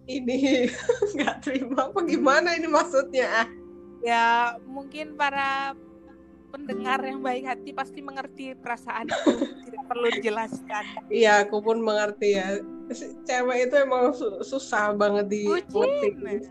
ini 0.08 0.70
nggak 1.16 1.36
terima 1.44 1.92
apa 1.92 2.00
gimana 2.04 2.56
ini 2.56 2.68
maksudnya? 2.68 3.44
Ya 4.00 4.56
mungkin 4.64 5.16
para 5.18 5.76
pendengar 6.56 7.04
yang 7.04 7.20
baik 7.20 7.44
hati 7.44 7.70
pasti 7.76 8.00
mengerti 8.00 8.56
perasaan 8.56 9.12
tidak 9.68 9.84
perlu 9.84 10.08
dijelaskan. 10.16 10.84
Iya 11.12 11.44
aku 11.44 11.60
pun 11.60 11.84
mengerti 11.84 12.40
ya. 12.40 12.64
Cewek 13.26 13.66
itu 13.66 13.74
emang 13.82 14.14
susah 14.46 14.94
banget 14.94 15.26
di 15.26 15.42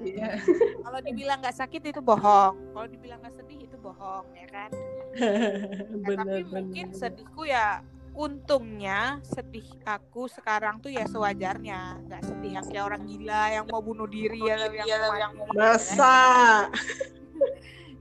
ya. 0.04 0.36
kalau 0.84 1.00
dibilang 1.00 1.40
nggak 1.42 1.58
sakit 1.58 1.82
itu 1.96 2.02
bohong. 2.04 2.54
Kalau 2.76 2.88
dibilang 2.92 3.24
nggak 3.24 3.34
sedih 3.40 3.65
bohong 3.86 4.28
ya 4.34 4.48
kan? 4.50 4.70
Nah, 4.74 6.14
tapi 6.18 6.42
mungkin 6.50 6.88
sedihku 6.90 7.46
ya 7.46 7.86
untungnya 8.16 9.20
sedih 9.22 9.68
aku 9.86 10.26
sekarang 10.26 10.82
tuh 10.82 10.90
ya 10.90 11.06
sewajarnya. 11.06 12.02
Nggak 12.10 12.22
sedih 12.26 12.52
yang 12.58 12.66
kayak 12.66 12.86
orang 12.90 13.04
gila 13.06 13.44
yang 13.54 13.66
mau 13.70 13.82
bunuh 13.86 14.10
diri 14.10 14.42
ya 14.42 14.66
yang, 14.66 15.06
yang 15.14 15.32
mau 15.38 15.46
masa. 15.54 16.18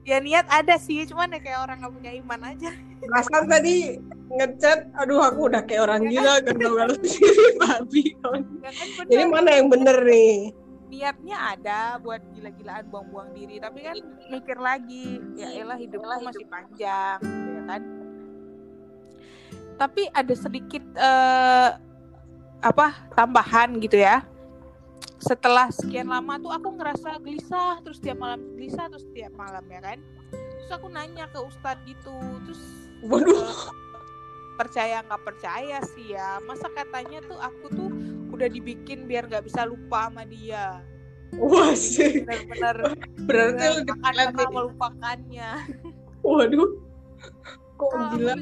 Ya 0.05 0.21
niat 0.21 0.45
ada 0.53 0.77
sih 0.77 1.01
cuman 1.09 1.33
ya 1.33 1.41
kayak 1.41 1.65
orang 1.65 1.81
nggak 1.81 1.93
punya 1.97 2.11
iman 2.13 2.53
aja. 2.53 2.69
Masa 3.09 3.41
tadi 3.49 3.97
ngechat 4.29 4.93
aduh 4.97 5.21
aku 5.21 5.49
udah 5.49 5.61
kayak 5.65 5.85
orang 5.85 6.09
gila 6.09 6.41
kan? 6.41 6.57
kalau 6.57 6.95
sendiri 6.97 7.45
babi 7.61 8.03
kan 8.25 8.41
jadi 9.05 9.23
mana 9.29 9.49
yang 9.53 9.67
bener 9.69 9.97
nih 10.01 10.49
niatnya 10.87 11.57
ada 11.57 11.97
buat 11.99 12.21
gila-gilaan 12.33 12.85
buang-buang 12.89 13.33
diri 13.33 13.57
tapi 13.57 13.85
kan 13.85 13.97
mikir 14.29 14.57
lagi 14.57 15.19
ya 15.33 15.49
elah 15.53 15.77
hidup 15.77 16.01
masih 16.05 16.45
panjang 16.47 17.19
ya 17.25 17.61
kan. 17.65 17.81
Tapi 19.75 20.07
ada 20.15 20.33
sedikit 20.37 20.83
uh, 20.95 21.75
apa 22.63 22.87
tambahan 23.13 23.75
gitu 23.83 23.99
ya. 23.99 24.23
Setelah 25.19 25.73
sekian 25.73 26.07
lama 26.07 26.37
tuh 26.39 26.53
aku 26.53 26.69
ngerasa 26.77 27.17
gelisah 27.19 27.81
terus 27.81 27.99
tiap 27.99 28.21
malam 28.21 28.39
gelisah 28.55 28.87
terus 28.87 29.05
tiap 29.11 29.33
malam 29.35 29.65
ya 29.67 29.81
kan. 29.83 29.99
Terus 30.31 30.71
aku 30.71 30.87
nanya 30.87 31.27
ke 31.29 31.39
ustadz 31.43 31.83
gitu 31.83 32.15
terus 32.47 32.61
Waduh. 33.05 33.35
Uh, 33.35 33.69
percaya 34.55 35.03
nggak 35.03 35.23
percaya 35.27 35.77
sih 35.93 36.15
ya. 36.15 36.39
Masa 36.47 36.71
katanya 36.71 37.19
tuh 37.27 37.37
aku 37.37 37.65
tuh 37.75 37.89
udah 38.35 38.49
dibikin 38.51 39.07
biar 39.07 39.31
nggak 39.31 39.47
bisa 39.47 39.63
lupa 39.63 40.11
sama 40.11 40.27
dia. 40.27 40.83
Wah 41.35 41.73
sih 41.75 42.23
benar-benar 42.23 42.75
berarti 43.27 43.65
akan 43.87 44.49
melupakannya. 44.51 45.49
Waduh. 46.23 46.69
Kok 47.75 47.91
Kalo 47.91 48.07
gila 48.15 48.33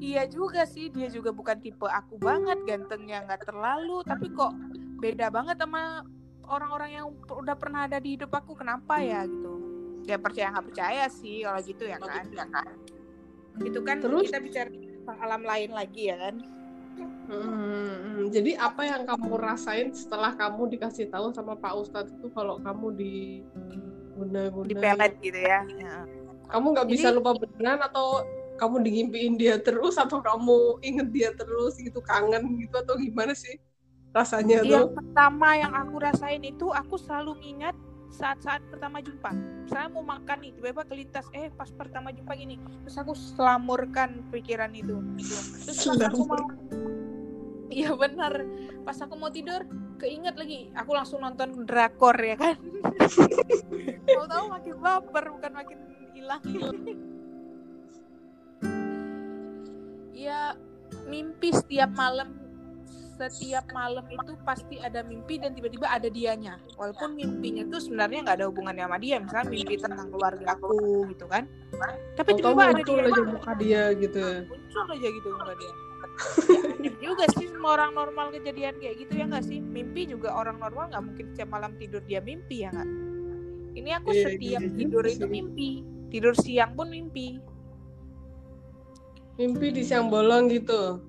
iya 0.00 0.24
juga 0.24 0.64
sih 0.64 0.88
dia 0.88 1.12
juga 1.12 1.28
bukan 1.28 1.60
tipe 1.60 1.84
aku 1.84 2.16
banget 2.16 2.56
gantengnya 2.64 3.20
nggak 3.28 3.44
terlalu 3.44 4.00
tapi 4.00 4.32
kok 4.32 4.56
beda 4.96 5.28
banget 5.28 5.60
sama 5.60 6.00
orang-orang 6.48 6.90
yang 6.96 7.06
udah 7.28 7.52
pernah 7.52 7.84
ada 7.84 8.00
di 8.00 8.16
hidup 8.16 8.32
aku 8.32 8.56
kenapa 8.56 9.00
ya 9.00 9.28
gitu. 9.28 9.60
Ya 10.08 10.16
percaya 10.16 10.56
nggak 10.56 10.66
percaya 10.72 11.04
sih 11.12 11.44
kalau 11.44 11.60
gitu 11.60 11.84
ya 11.84 12.00
kan. 12.00 12.24
ya 12.32 12.46
kan. 12.48 12.72
Itu 13.60 13.84
kan 13.84 14.00
Terus? 14.00 14.32
kita 14.32 14.40
bicara 14.40 14.70
tentang 14.72 15.18
alam 15.20 15.42
lain 15.44 15.70
lagi 15.76 16.08
ya 16.08 16.16
kan 16.16 16.61
Hmm, 17.32 18.28
jadi 18.28 18.60
apa 18.60 18.84
yang 18.84 19.02
kamu 19.08 19.40
rasain 19.40 19.88
setelah 19.96 20.36
kamu 20.36 20.68
dikasih 20.76 21.08
tahu 21.08 21.32
sama 21.32 21.56
Pak 21.56 21.74
Ustadz 21.80 22.12
itu 22.12 22.28
kalau 22.28 22.60
kamu 22.60 22.86
di 22.92 23.14
guna-guna 24.12 24.68
di 24.68 24.74
pelet 24.76 25.12
gitu 25.24 25.40
ya? 25.40 25.64
ya. 25.80 26.04
Kamu 26.52 26.76
nggak 26.76 26.88
bisa 26.92 27.08
lupa 27.08 27.32
beneran 27.32 27.80
atau 27.80 28.20
kamu 28.60 28.84
digimpiin 28.84 29.34
dia 29.40 29.56
terus 29.56 29.96
atau 29.96 30.20
kamu 30.20 30.78
inget 30.84 31.08
dia 31.08 31.30
terus 31.32 31.74
gitu 31.80 31.98
kangen 32.04 32.60
gitu 32.60 32.76
atau 32.78 32.94
gimana 33.00 33.32
sih 33.32 33.56
rasanya 34.12 34.60
yang 34.62 34.86
tuh? 34.86 34.92
pertama 34.92 35.56
yang 35.56 35.72
aku 35.72 35.96
rasain 35.98 36.44
itu 36.44 36.68
aku 36.68 37.00
selalu 37.00 37.34
ingat 37.42 37.74
saat-saat 38.12 38.60
pertama 38.68 39.00
jumpa. 39.00 39.32
Saya 39.66 39.88
mau 39.88 40.04
makan 40.04 40.44
nih 40.44 40.52
tiba-tiba 40.60 40.84
kelintas 40.84 41.26
eh 41.32 41.48
pas 41.48 41.72
pertama 41.72 42.12
jumpa 42.12 42.36
gini. 42.36 42.60
Terus 42.84 42.96
aku 43.00 43.16
selamurkan 43.16 44.28
pikiran 44.28 44.70
itu. 44.76 45.00
Terus 45.64 45.80
pas 45.88 46.12
aku 46.12 46.22
mau 46.28 46.44
iya 47.72 47.90
benar. 47.96 48.44
Pas 48.84 48.98
aku 49.00 49.16
mau 49.16 49.32
tidur 49.32 49.64
keinget 49.96 50.36
lagi 50.36 50.68
aku 50.76 50.92
langsung 50.92 51.24
nonton 51.24 51.64
drakor 51.64 52.14
ya 52.20 52.36
kan? 52.36 52.56
Mau 54.18 54.26
tahu 54.26 54.44
makin 54.50 54.74
baper 54.82 55.24
bukan 55.30 55.52
makin 55.54 55.78
hilang. 56.12 56.42
Ya 60.12 60.58
mimpi 61.06 61.54
setiap 61.54 61.94
malam 61.94 62.41
setiap 63.28 63.66
malam 63.70 64.06
itu 64.08 64.32
pasti 64.42 64.80
ada 64.80 65.04
mimpi 65.06 65.38
dan 65.38 65.52
tiba-tiba 65.54 65.86
ada 65.86 66.08
dianya. 66.08 66.58
Walaupun 66.80 67.14
mimpinya 67.14 67.62
itu 67.66 67.78
sebenarnya 67.78 68.26
nggak 68.26 68.36
ada 68.42 68.46
hubungannya 68.48 68.84
sama 68.88 68.98
dia 68.98 69.16
misalnya 69.20 69.46
mimpi 69.50 69.74
tentang 69.78 70.08
keluarga 70.10 70.46
aku 70.56 70.74
gitu 71.12 71.26
kan. 71.28 71.44
Tapi 72.18 72.30
tiba-tiba 72.38 72.62
ada 72.72 72.82
dia 72.82 73.02
aja 73.06 73.22
muka 73.22 73.52
dia 73.58 73.82
gitu. 73.98 74.22
Ya 74.22 74.42
muncul 74.48 74.84
aja 74.90 75.08
gitu 75.10 75.28
muka 75.30 75.54
dia. 75.58 75.72
Ya, 76.82 76.90
juga 76.98 77.24
sih 77.38 77.46
semua 77.48 77.78
orang 77.78 77.94
normal 77.94 78.26
kejadian 78.34 78.74
kayak 78.82 79.06
gitu 79.06 79.12
ya 79.16 79.24
nggak 79.30 79.44
sih? 79.46 79.58
Mimpi 79.62 80.10
juga 80.10 80.34
orang 80.34 80.58
normal 80.58 80.90
nggak 80.90 81.02
mungkin 81.02 81.26
setiap 81.32 81.50
malam 81.54 81.72
tidur 81.78 82.02
dia 82.04 82.18
mimpi 82.18 82.66
ya 82.66 82.70
nggak? 82.74 82.90
Ini 83.72 83.90
aku 84.02 84.10
yeah, 84.12 84.24
setiap 84.28 84.62
yeah, 84.66 84.76
tidur 84.76 85.04
itu 85.08 85.24
mimpi. 85.24 85.70
Tidur 86.12 86.36
siang 86.36 86.76
pun 86.76 86.92
mimpi. 86.92 87.40
Mimpi 89.40 89.72
di 89.72 89.80
siang 89.80 90.12
bolong 90.12 90.52
gitu. 90.52 91.00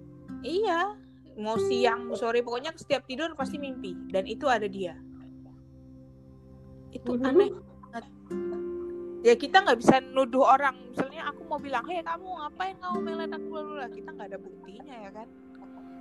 Iya, 0.47 0.95
mau 1.38 1.58
siang, 1.58 2.13
sore 2.13 2.46
pokoknya 2.46 2.74
setiap 2.78 3.06
tidur 3.10 3.34
pasti 3.34 3.58
mimpi 3.58 3.98
dan 4.13 4.26
itu 4.30 4.46
ada 4.46 4.69
dia. 4.69 4.98
Itu 6.93 7.17
aneh 7.17 7.50
banget. 7.50 8.06
Ya 9.24 9.34
kita 9.39 9.63
nggak 9.63 9.80
bisa 9.80 10.04
nuduh 10.04 10.43
orang. 10.43 10.76
Misalnya 10.91 11.32
aku 11.32 11.41
mau 11.48 11.58
bilang, 11.58 11.88
hei 11.88 12.04
kamu 12.04 12.28
ngapain 12.28 12.76
kamu 12.78 12.98
melet 13.02 13.32
aku 13.32 13.50
lalu 13.56 13.74
lah. 13.80 13.89
Kita 13.89 14.10
nggak 14.12 14.28
ada 14.36 14.39
buktinya 14.39 14.96
ya 15.00 15.10
kan. 15.15 15.28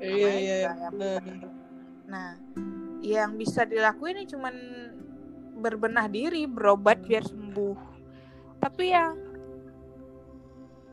Iya 0.03 0.33
iya. 0.43 0.55
iya. 0.67 0.71
Nah, 2.11 2.35
yang 3.01 3.39
bisa 3.39 3.63
dilakuin 3.63 4.21
ini 4.21 4.27
cuman 4.27 4.55
berbenah 5.63 6.11
diri, 6.11 6.51
berobat 6.51 7.07
biar 7.07 7.23
sembuh. 7.23 7.79
Tapi 8.59 8.85
yang 8.91 9.15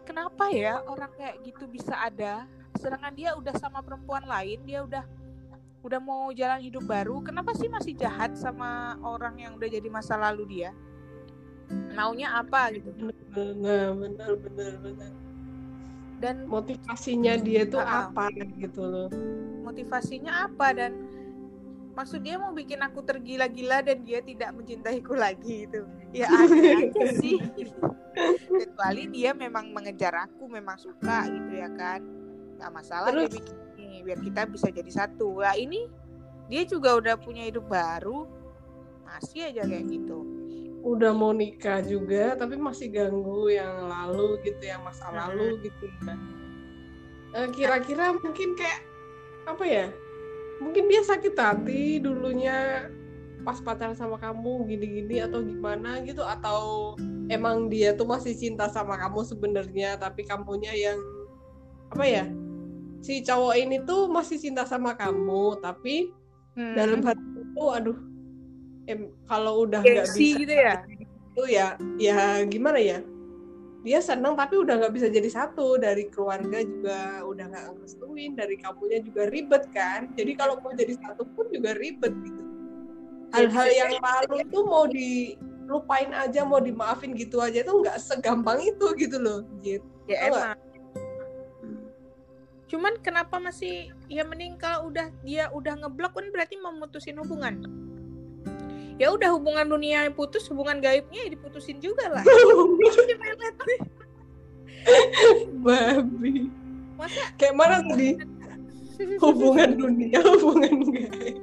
kenapa 0.06 0.54
ya 0.54 0.86
orang 0.86 1.10
kayak 1.18 1.42
gitu 1.46 1.66
bisa 1.66 1.98
ada 1.98 2.46
sedangkan 2.80 3.12
dia 3.12 3.36
udah 3.36 3.52
sama 3.60 3.84
perempuan 3.84 4.24
lain 4.24 4.64
dia 4.64 4.80
udah 4.88 5.04
udah 5.84 6.00
mau 6.00 6.32
jalan 6.32 6.60
hidup 6.64 6.84
baru 6.88 7.20
kenapa 7.20 7.52
sih 7.56 7.68
masih 7.68 7.96
jahat 7.96 8.36
sama 8.36 8.96
orang 9.04 9.36
yang 9.40 9.52
udah 9.56 9.68
jadi 9.68 9.88
masa 9.92 10.16
lalu 10.16 10.60
dia? 10.60 10.72
Maunya 11.96 12.34
apa 12.34 12.74
gitu? 12.74 12.92
Benar 13.32 13.94
benar 13.96 14.32
benar 14.40 14.74
benar 14.80 15.12
dan 16.20 16.44
motivasinya 16.52 17.40
dia 17.40 17.64
tuh 17.64 17.80
uh, 17.80 18.12
apa 18.12 18.28
gitu 18.60 18.84
loh. 18.84 19.08
Motivasinya 19.64 20.52
apa? 20.52 20.76
Dan 20.76 20.92
maksud 21.96 22.20
dia 22.28 22.36
mau 22.36 22.52
bikin 22.52 22.84
aku 22.84 23.00
tergila-gila 23.08 23.80
dan 23.80 24.04
dia 24.04 24.20
tidak 24.20 24.52
mencintaiku 24.52 25.16
lagi 25.16 25.64
itu. 25.64 25.88
Ya 26.12 26.28
aneh 26.44 26.92
aja 26.92 27.08
sih. 27.16 27.40
Kecuali 28.52 29.08
dia 29.08 29.32
memang 29.32 29.72
mengejar 29.72 30.28
aku 30.28 30.52
memang 30.52 30.76
suka 30.76 31.24
gitu 31.32 31.56
ya 31.56 31.72
kan 31.72 32.19
nggak 32.60 32.72
masalah 32.76 33.10
Terus? 33.16 33.32
dia 33.32 33.36
bikin 33.40 33.58
ini 33.80 33.98
biar 34.04 34.20
kita 34.20 34.42
bisa 34.52 34.68
jadi 34.68 34.92
satu. 34.92 35.40
Lah 35.40 35.56
ini 35.56 35.88
dia 36.52 36.68
juga 36.68 37.00
udah 37.00 37.16
punya 37.16 37.48
hidup 37.48 37.66
baru. 37.72 38.28
Masih 39.08 39.50
aja 39.50 39.64
kayak 39.64 39.88
gitu. 39.88 40.28
Udah 40.84 41.16
mau 41.16 41.32
nikah 41.32 41.80
juga 41.84 42.36
tapi 42.36 42.60
masih 42.60 42.92
ganggu 42.92 43.52
yang 43.52 43.88
lalu 43.88 44.40
gitu 44.44 44.64
yang 44.68 44.84
masa 44.84 45.08
nah. 45.10 45.32
lalu 45.32 45.64
gitu 45.64 45.88
kan. 46.04 46.20
Kira-kira 47.56 48.12
mungkin 48.20 48.60
kayak 48.60 48.84
apa 49.48 49.66
ya 49.66 49.88
mungkin 50.60 50.92
dia 50.92 51.02
sakit 51.02 51.34
hati 51.40 52.04
dulunya 52.04 52.86
pas 53.42 53.58
pacaran 53.64 53.96
sama 53.96 54.20
kamu 54.20 54.68
gini-gini 54.68 55.24
atau 55.24 55.40
gimana 55.40 56.04
gitu 56.04 56.22
atau 56.22 56.94
emang 57.32 57.72
dia 57.72 57.96
tuh 57.96 58.04
masih 58.04 58.36
cinta 58.36 58.68
sama 58.68 59.00
kamu 59.00 59.24
sebenarnya 59.24 59.96
tapi 59.96 60.28
kamunya 60.28 60.76
yang 60.76 61.00
apa 61.90 62.06
ya 62.06 62.26
si 63.00 63.24
cowok 63.24 63.56
ini 63.56 63.78
tuh 63.88 64.12
masih 64.12 64.38
cinta 64.40 64.68
sama 64.68 64.96
kamu 64.96 65.60
tapi 65.64 66.12
hmm. 66.60 66.76
dalam 66.76 67.00
hati 67.04 67.24
itu 67.40 67.66
aduh 67.72 68.00
em, 68.90 69.14
kalau 69.30 69.70
udah 69.70 69.80
nggak 69.86 70.10
bisa 70.18 70.40
gitu 70.42 70.54
ya? 70.54 70.76
itu 71.30 71.44
ya 71.48 71.68
ya 72.02 72.44
gimana 72.50 72.82
ya? 72.82 73.00
Dia 73.80 74.04
senang 74.04 74.36
tapi 74.36 74.60
udah 74.60 74.76
nggak 74.76 74.92
bisa 74.92 75.08
jadi 75.08 75.30
satu. 75.32 75.80
Dari 75.80 76.12
keluarga 76.12 76.60
juga 76.60 77.24
udah 77.24 77.46
nggak 77.48 77.66
ngerestuin 77.80 78.36
dari 78.36 78.60
kamunya 78.60 79.00
juga 79.00 79.32
ribet 79.32 79.64
kan? 79.72 80.12
Jadi 80.20 80.36
kalau 80.36 80.60
mau 80.60 80.76
jadi 80.76 81.00
satu 81.00 81.24
pun 81.32 81.48
juga 81.48 81.78
ribet 81.80 82.12
gitu. 82.12 82.44
Hal-hal 83.30 83.70
yang 83.72 83.94
lalu 84.02 84.42
tuh 84.52 84.64
mau 84.68 84.84
dilupain 84.90 86.12
aja 86.12 86.42
mau 86.44 86.60
dimaafin 86.60 87.14
gitu 87.14 87.40
aja 87.40 87.62
tuh 87.62 87.86
nggak 87.86 88.02
segampang 88.02 88.58
itu 88.58 88.90
gitu 88.98 89.22
loh 89.22 89.46
gitu 89.62 89.86
ya 90.10 90.34
emang 90.34 90.58
cuman 92.70 93.02
kenapa 93.02 93.42
masih 93.42 93.90
ya 94.06 94.22
mending 94.22 94.54
kalau 94.62 94.94
udah 94.94 95.10
dia 95.26 95.50
udah 95.50 95.74
ngeblok 95.82 96.14
kan 96.14 96.30
berarti 96.30 96.62
memutusin 96.62 97.18
hubungan. 97.18 97.66
Ya 99.02 99.10
udah 99.10 99.34
hubungan 99.34 99.66
dunia 99.66 100.06
yang 100.06 100.14
putus 100.14 100.46
hubungan 100.52 100.84
gaibnya 100.84 101.26
ya 101.26 101.30
diputusin 101.34 101.82
juga 101.82 102.14
lah. 102.14 102.24
Babi. 105.66 106.52
Masa 107.00 107.32
kayak 107.40 107.56
mana 107.56 107.80
tadi? 107.84 108.20
Hubungan 109.24 109.80
dunia 109.80 110.20
hubungan 110.20 110.92
gaib. 110.92 111.40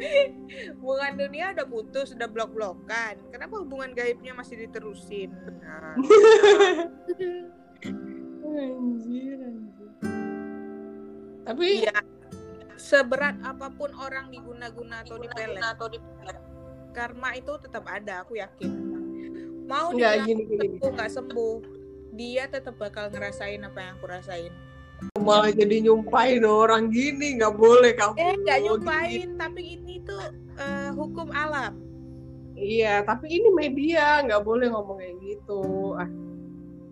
Hubungan 0.77 1.13
dunia 1.17 1.57
udah 1.57 1.65
putus 1.65 2.13
udah 2.13 2.29
blok 2.29 2.53
blokan 2.53 3.17
kenapa 3.33 3.57
hubungan 3.57 3.97
gaibnya 3.97 4.37
masih 4.37 4.61
diterusin? 4.61 5.33
Nah. 5.65 5.97
anjir, 8.61 9.41
anjir. 9.41 9.76
Tapi 11.47 11.87
Iya. 11.87 11.97
Seberat 12.77 13.41
apa 13.41 13.73
pun 13.73 13.89
orang 13.97 14.29
diguna-guna 14.29 15.01
atau 15.01 15.17
dipelet, 15.17 15.63
atau 15.65 15.89
di 15.89 15.99
karma 16.93 17.33
itu 17.33 17.57
tetap 17.57 17.89
ada, 17.89 18.21
aku 18.21 18.37
yakin. 18.37 18.69
Mau 19.65 19.91
Enggak 19.97 20.23
dibilang 20.23 20.27
gini 20.29 20.43
gini. 20.45 20.59
sembuh 20.77 20.91
nggak 20.93 21.11
sembuh, 21.11 21.55
dia 22.15 22.45
tetap 22.47 22.75
bakal 22.77 23.09
ngerasain 23.11 23.65
apa 23.65 23.79
yang 23.81 23.93
aku 23.97 24.07
rasain. 24.07 24.53
Malah 25.21 25.53
jadi 25.53 25.89
nyumpain 25.89 26.41
orang 26.45 26.89
gini 26.93 27.37
nggak 27.41 27.55
boleh 27.57 27.93
kamu. 27.97 28.15
Eh, 28.17 28.35
nggak 28.45 28.59
gini. 28.61 28.67
nyumpain, 28.71 29.29
tapi 29.41 29.61
ini 29.77 29.95
tuh 30.05 30.21
eh, 30.57 30.91
hukum 30.95 31.29
alam. 31.33 31.81
Iya, 32.57 33.05
tapi 33.05 33.29
ini 33.29 33.49
media 33.53 34.25
nggak 34.25 34.41
boleh 34.41 34.73
ngomong 34.73 34.97
kayak 34.97 35.17
gitu. 35.21 35.93
Ah, 36.01 36.09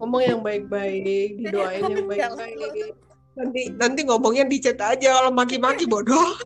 ngomong 0.01 0.21
yang 0.21 0.41
baik-baik, 0.45 1.41
didoain 1.41 1.81
yang 1.93 2.09
baik-baik. 2.09 2.93
Nanti 3.35 3.61
nanti 3.75 4.01
ngomongnya 4.07 4.47
di 4.47 4.63
chat 4.63 4.79
aja 4.79 5.19
kalau 5.19 5.35
maki-maki 5.35 5.91
bodoh. 5.91 6.39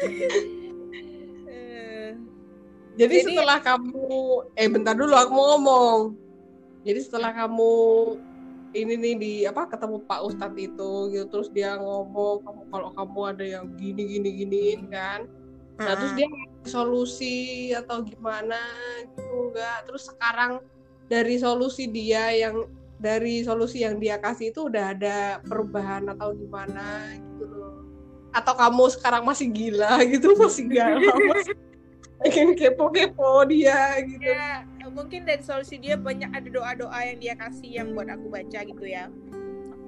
Jadi, 3.00 3.16
Jadi- 3.16 3.32
setelah 3.32 3.58
kamu 3.64 4.08
eh 4.56 4.68
bentar 4.68 4.92
dulu 4.92 5.14
aku 5.16 5.30
mau 5.32 5.46
ngomong. 5.56 5.98
Jadi 6.84 7.00
setelah 7.00 7.32
kamu 7.32 7.72
ini 8.76 8.94
nih 8.96 9.14
di 9.18 9.32
apa 9.44 9.66
ketemu 9.68 10.04
Pak 10.04 10.20
Ustadz 10.30 10.56
itu 10.56 11.10
gitu 11.10 11.26
terus 11.26 11.48
dia 11.50 11.74
ngomong 11.76 12.40
kamu 12.44 12.62
kalau 12.70 12.88
kamu 12.94 13.20
ada 13.36 13.44
yang 13.44 13.64
gini 13.76 14.02
gini 14.04 14.30
giniin 14.44 14.82
kan. 14.92 15.28
Nah, 15.80 15.96
terus 15.96 16.12
dia 16.12 16.28
solusi 16.68 17.72
atau 17.72 18.04
gimana 18.04 18.60
gitu 19.16 19.48
enggak. 19.48 19.88
Terus 19.88 20.02
sekarang 20.12 20.60
dari 21.08 21.40
solusi 21.40 21.88
dia 21.88 22.32
yang 22.36 22.68
dari 23.00 23.40
solusi 23.40 23.80
yang 23.80 23.96
dia 23.96 24.20
kasih 24.20 24.52
itu 24.52 24.68
udah 24.68 24.92
ada 24.92 25.40
perubahan 25.40 26.04
atau 26.12 26.36
gimana 26.36 27.16
gitu 27.16 27.44
loh. 27.48 27.80
Atau 28.30 28.54
kamu 28.54 28.84
sekarang 28.94 29.24
masih 29.24 29.48
gila 29.48 30.04
gitu, 30.04 30.36
masih 30.42 30.68
galau, 30.68 31.16
masih 31.32 31.56
pengen 32.20 32.52
kepo-kepo 32.52 33.48
dia 33.48 33.96
gitu. 34.04 34.28
ya 34.28 34.68
mungkin 34.90 35.24
dari 35.24 35.40
solusi 35.40 35.78
dia 35.78 35.94
banyak 35.96 36.28
ada 36.34 36.48
doa-doa 36.50 36.98
yang 37.06 37.18
dia 37.22 37.34
kasih 37.38 37.70
yang 37.80 37.94
buat 37.94 38.10
aku 38.10 38.26
baca 38.28 38.60
gitu 38.66 38.84
ya. 38.84 39.08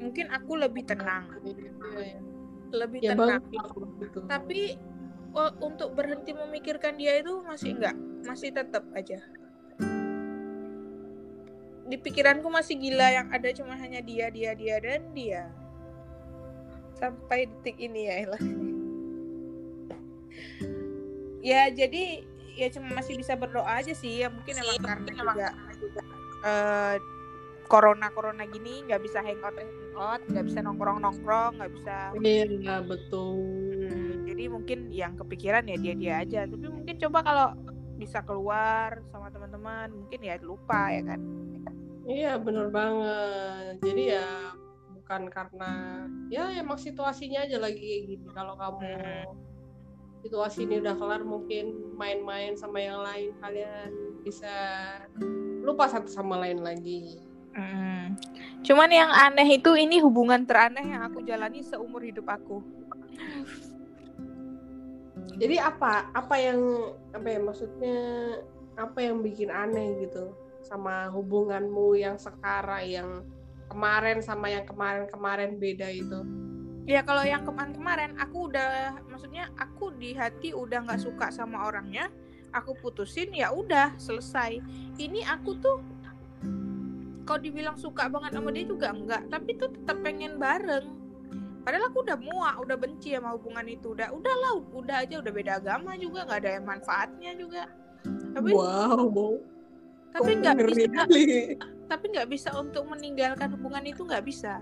Mungkin 0.01 0.31
aku 0.35 0.59
lebih 0.59 0.83
tenang, 0.89 1.29
lebih 2.73 2.99
Ya 3.03 3.15
tenang. 3.15 3.43
gitu. 3.53 4.19
Tapi 4.27 4.79
oh, 5.35 5.51
untuk 5.63 5.95
berhenti 5.95 6.33
memikirkan 6.33 6.97
dia 6.99 7.21
itu 7.21 7.43
masih 7.45 7.77
enggak, 7.79 7.97
masih 8.27 8.51
tetap 8.51 8.83
aja. 8.97 9.21
Di 11.89 11.97
pikiranku 11.99 12.47
masih 12.47 12.79
gila 12.79 13.09
yang 13.11 13.29
ada 13.35 13.51
cuma 13.55 13.75
hanya 13.75 13.99
dia, 14.01 14.31
dia, 14.31 14.55
dia 14.55 14.77
dan 14.79 15.03
dia. 15.13 15.51
Sampai 16.97 17.51
detik 17.51 17.77
ini 17.83 18.07
ya 18.07 18.15
Ella. 18.29 18.41
ya 21.43 21.63
jadi 21.75 22.23
ya 22.55 22.69
cuma 22.71 22.95
masih 22.95 23.19
bisa 23.19 23.35
berdoa 23.35 23.67
aja 23.67 23.91
sih 23.93 24.23
ya 24.23 24.31
mungkin 24.31 24.55
emang 24.63 24.79
karena 24.79 25.11
juga 25.11 25.49
eh, 26.47 26.97
corona 27.67 28.13
corona 28.13 28.45
gini 28.47 28.87
nggak 28.87 29.01
bisa 29.03 29.25
hangout 29.25 29.57
hangout 29.59 30.23
nggak 30.29 30.45
bisa 30.47 30.59
nongkrong 30.61 31.03
nongkrong 31.03 31.59
nggak 31.59 31.73
bisa 31.73 31.97
Iya, 32.23 32.85
betul. 32.85 33.41
Hmm, 33.89 34.29
jadi 34.29 34.45
mungkin 34.53 34.79
yang 34.93 35.17
kepikiran 35.17 35.67
ya 35.67 35.77
dia 35.81 35.95
dia 35.97 36.15
aja 36.23 36.41
tapi 36.47 36.67
mungkin 36.69 36.95
coba 37.01 37.19
kalau 37.25 37.49
bisa 37.97 38.19
keluar 38.27 38.99
sama 39.15 39.31
teman-teman 39.31 39.89
mungkin 39.95 40.21
ya 40.23 40.37
lupa 40.43 40.91
ya 40.91 41.03
kan 41.15 41.21
Iya, 42.07 42.39
bener 42.43 42.69
banget. 42.69 43.79
Jadi 43.83 44.03
ya 44.15 44.55
bukan 44.95 45.29
karena 45.31 45.73
ya 46.33 46.51
emang 46.59 46.79
situasinya 46.79 47.47
aja 47.47 47.59
lagi 47.63 47.79
kayak 47.79 48.03
gini. 48.11 48.29
Kalau 48.35 48.55
kamu 48.59 48.95
situasi 50.23 50.65
ini 50.65 50.79
udah 50.79 50.95
kelar 50.95 51.23
mungkin 51.27 51.95
main-main 51.99 52.55
sama 52.55 52.79
yang 52.79 53.03
lain 53.03 53.35
kalian 53.43 53.91
bisa 54.23 54.55
lupa 55.63 55.91
satu 55.91 56.07
sama 56.07 56.39
lain 56.39 56.63
lagi. 56.63 57.19
Hmm. 57.53 58.17
cuman 58.65 58.89
yang 58.89 59.13
aneh 59.13 59.61
itu 59.61 59.77
ini 59.77 60.01
hubungan 60.01 60.49
teraneh 60.49 60.97
yang 60.97 61.05
aku 61.05 61.21
jalani 61.21 61.61
seumur 61.61 62.01
hidup 62.01 62.25
aku 62.25 62.65
Jadi 65.37 65.59
apa 65.59 66.13
apa 66.15 66.37
yang 66.39 66.61
apa 67.11 67.27
ya 67.27 67.41
maksudnya 67.43 67.99
apa 68.79 68.99
yang 69.03 69.27
bikin 69.27 69.51
aneh 69.51 70.07
gitu 70.07 70.33
sama 70.63 71.11
hubunganmu 71.11 71.99
yang 71.99 72.17
sekarang 72.17 72.83
yang 72.87 73.11
kemarin 73.71 74.21
sama 74.21 74.53
yang 74.53 74.65
kemarin-kemarin 74.69 75.57
beda 75.57 75.89
itu. 75.89 76.21
ya 76.83 76.99
kalau 77.07 77.23
yang 77.23 77.47
kemarin-kemarin 77.47 78.19
aku 78.19 78.51
udah 78.51 78.99
maksudnya 79.07 79.47
aku 79.55 79.95
di 79.95 80.19
hati 80.19 80.51
udah 80.51 80.83
nggak 80.83 80.99
suka 80.99 81.31
sama 81.31 81.71
orangnya 81.71 82.11
aku 82.51 82.75
putusin 82.83 83.31
ya 83.31 83.55
udah 83.55 83.95
selesai 84.03 84.59
ini 84.99 85.23
aku 85.23 85.63
tuh 85.63 85.79
kalau 87.23 87.39
dibilang 87.39 87.79
suka 87.79 88.11
banget 88.11 88.35
sama 88.35 88.51
dia 88.51 88.67
juga 88.67 88.91
enggak 88.91 89.23
tapi 89.31 89.55
tuh 89.55 89.71
tetap 89.71 90.03
pengen 90.03 90.43
bareng 90.43 90.91
padahal 91.63 91.87
aku 91.87 92.03
udah 92.03 92.19
muak 92.19 92.57
udah 92.59 92.77
benci 92.77 93.15
sama 93.15 93.39
hubungan 93.39 93.67
itu 93.71 93.95
udah 93.95 94.11
udahlah 94.11 94.59
udah 94.75 94.97
aja 95.07 95.23
udah 95.23 95.33
beda 95.33 95.53
agama 95.63 95.95
juga 95.95 96.27
nggak 96.27 96.41
ada 96.43 96.51
yang 96.59 96.67
manfaatnya 96.67 97.31
juga 97.39 97.63
tapi 98.35 98.51
Wow. 98.51 99.39
Tapi 100.13 100.31
kok 100.37 100.41
nggak 100.45 100.57
bisa. 100.69 101.01
tapi 101.89 102.05
nggak 102.13 102.29
bisa 102.29 102.49
untuk 102.57 102.85
meninggalkan 102.89 103.49
hubungan 103.57 103.85
itu 103.89 104.05
nggak 104.05 104.25
bisa. 104.25 104.61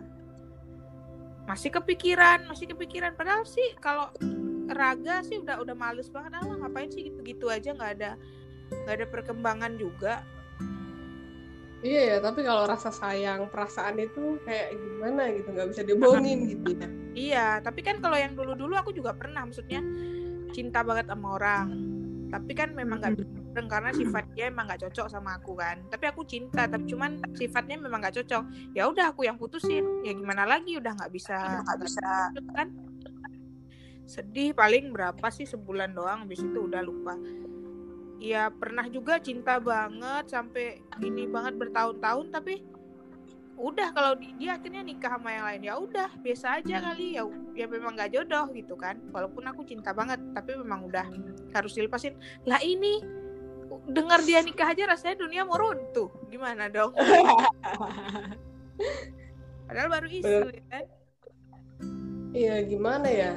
Masih 1.47 1.75
kepikiran 1.75 2.47
masih 2.47 2.71
kepikiran. 2.71 3.19
Padahal 3.19 3.43
sih 3.43 3.75
kalau 3.83 4.15
raga 4.71 5.27
sih 5.27 5.43
udah 5.43 5.59
udah 5.59 5.75
males 5.75 6.07
banget. 6.07 6.39
Ah 6.39 6.47
ngapain 6.47 6.91
sih 6.91 7.11
gitu 7.11 7.19
gitu 7.27 7.47
aja? 7.51 7.75
Nggak 7.75 7.91
ada 7.99 8.11
nggak 8.71 8.95
ada 8.95 9.07
perkembangan 9.11 9.73
juga. 9.75 10.23
Iya 11.81 12.01
ya, 12.05 12.17
tapi 12.21 12.45
kalau 12.45 12.69
rasa 12.69 12.93
sayang, 12.93 13.49
perasaan 13.49 13.97
itu 13.97 14.37
kayak 14.45 14.77
gimana 14.77 15.33
gitu, 15.33 15.49
nggak 15.49 15.69
bisa 15.73 15.81
dibohongin 15.81 16.39
gitu 16.53 16.77
ya. 16.77 16.87
iya 17.33 17.47
tapi 17.65 17.81
kan 17.81 18.05
kalau 18.05 18.21
yang 18.21 18.37
dulu 18.37 18.53
dulu 18.53 18.77
aku 18.77 18.95
juga 18.95 19.17
pernah. 19.17 19.49
Maksudnya 19.49 19.81
cinta 20.53 20.85
banget 20.87 21.09
sama 21.11 21.41
orang. 21.41 21.67
Tapi 22.31 22.53
kan 22.55 22.77
memang 22.77 23.03
nggak 23.03 23.17
bisa 23.19 23.40
bareng 23.51 23.67
karena 23.67 23.91
sifat 23.91 24.25
dia 24.39 24.47
emang 24.47 24.71
nggak 24.71 24.87
cocok 24.87 25.07
sama 25.11 25.37
aku 25.37 25.59
kan. 25.59 25.83
Tapi 25.91 26.05
aku 26.07 26.23
cinta 26.23 26.71
tapi 26.71 26.87
cuman 26.87 27.19
sifatnya 27.35 27.77
memang 27.83 27.99
nggak 27.99 28.23
cocok. 28.23 28.45
Ya 28.79 28.87
udah 28.87 29.11
aku 29.11 29.27
yang 29.27 29.35
putusin. 29.35 29.83
Ya 30.07 30.15
gimana 30.15 30.47
lagi? 30.47 30.79
Udah 30.79 30.95
nggak 30.95 31.11
bisa. 31.11 31.37
Nggak 31.67 31.79
bisa. 31.83 32.11
Kan? 32.55 32.69
Sedih 34.07 34.55
paling 34.55 34.95
berapa 34.95 35.27
sih 35.35 35.51
sebulan 35.51 35.95
doang? 35.99 36.25
Habis 36.25 36.47
itu 36.47 36.59
udah 36.63 36.83
lupa. 36.83 37.19
Ya 38.23 38.53
pernah 38.55 38.87
juga 38.87 39.19
cinta 39.19 39.59
banget 39.59 40.31
sampai 40.31 40.79
ini 41.03 41.27
banget 41.27 41.59
bertahun-tahun 41.59 42.31
tapi 42.31 42.63
udah 43.61 43.93
kalau 43.93 44.17
di- 44.17 44.33
dia 44.41 44.57
akhirnya 44.57 44.81
nikah 44.81 45.19
sama 45.19 45.35
yang 45.35 45.45
lain. 45.45 45.63
Ya 45.67 45.75
udah 45.75 46.09
biasa 46.23 46.63
aja 46.63 46.77
kali. 46.81 47.19
Ya 47.19 47.27
ya 47.59 47.67
memang 47.67 47.99
nggak 47.99 48.15
jodoh 48.15 48.47
gitu 48.55 48.79
kan. 48.79 48.95
Walaupun 49.11 49.43
aku 49.51 49.67
cinta 49.67 49.91
banget 49.91 50.23
tapi 50.33 50.55
memang 50.55 50.87
udah 50.87 51.11
harus 51.51 51.75
dilepasin. 51.75 52.15
Lah 52.47 52.63
ini 52.63 53.20
dengar 53.89 54.21
dia 54.25 54.45
nikah 54.45 54.73
aja 54.73 54.91
rasanya 54.91 55.25
dunia 55.25 55.43
mau 55.47 55.57
runtuh 55.57 56.11
gimana 56.29 56.69
dong 56.69 56.93
padahal 59.67 59.89
baru 59.89 60.09
isu 60.11 60.51
ya 60.51 60.65
kan 60.69 60.85
Iya 62.31 62.63
gimana 62.63 63.09
ya? 63.11 63.35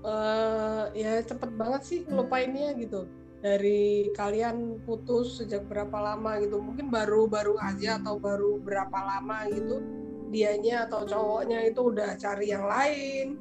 Eh 0.00 0.84
ya 1.04 1.20
cepet 1.20 1.52
banget 1.52 1.82
sih 1.84 1.98
ngelupainnya 2.08 2.72
gitu. 2.80 3.04
Dari 3.38 4.10
kalian 4.16 4.82
putus 4.82 5.38
sejak 5.38 5.68
berapa 5.68 5.94
lama 5.94 6.40
gitu? 6.42 6.58
Mungkin 6.58 6.88
baru-baru 6.88 7.60
aja 7.60 8.00
atau 8.00 8.16
baru 8.16 8.56
berapa 8.58 8.98
lama 8.98 9.46
gitu? 9.52 9.84
Dianya 10.32 10.88
atau 10.88 11.04
cowoknya 11.04 11.68
itu 11.68 11.80
udah 11.88 12.16
cari 12.20 12.52
yang 12.52 12.68
lain, 12.68 13.40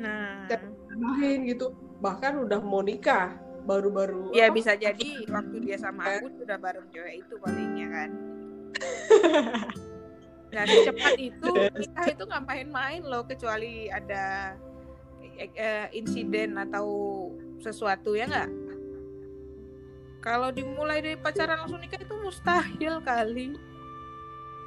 nah 0.00 0.48
lain 0.96 1.44
gitu. 1.44 1.76
Bahkan 2.00 2.48
udah 2.48 2.60
mau 2.64 2.80
nikah 2.80 3.36
baru-baru. 3.62 4.34
ya 4.34 4.50
apa? 4.50 4.54
bisa 4.58 4.72
jadi 4.74 5.10
waktu 5.30 5.56
dia 5.62 5.76
sama 5.78 6.18
aku 6.18 6.30
sudah 6.42 6.58
bareng 6.58 6.86
cewek 6.90 7.22
itu 7.22 7.34
palingnya 7.38 7.86
kan 7.90 8.10
nah 10.54 10.64
secepat 10.68 11.16
itu 11.16 11.52
nikah 11.80 12.06
itu 12.12 12.22
nggak 12.28 12.44
main-main 12.44 13.00
loh 13.06 13.24
kecuali 13.24 13.88
ada 13.88 14.52
eh, 15.40 15.48
eh, 15.56 15.86
insiden 15.96 16.60
atau 16.60 16.86
sesuatu 17.62 18.12
ya 18.12 18.28
nggak 18.28 18.50
kalau 20.22 20.54
dimulai 20.54 21.02
dari 21.02 21.18
pacaran 21.18 21.66
langsung 21.66 21.82
nikah 21.82 21.98
itu 21.98 22.14
mustahil 22.20 23.02
kali 23.02 23.56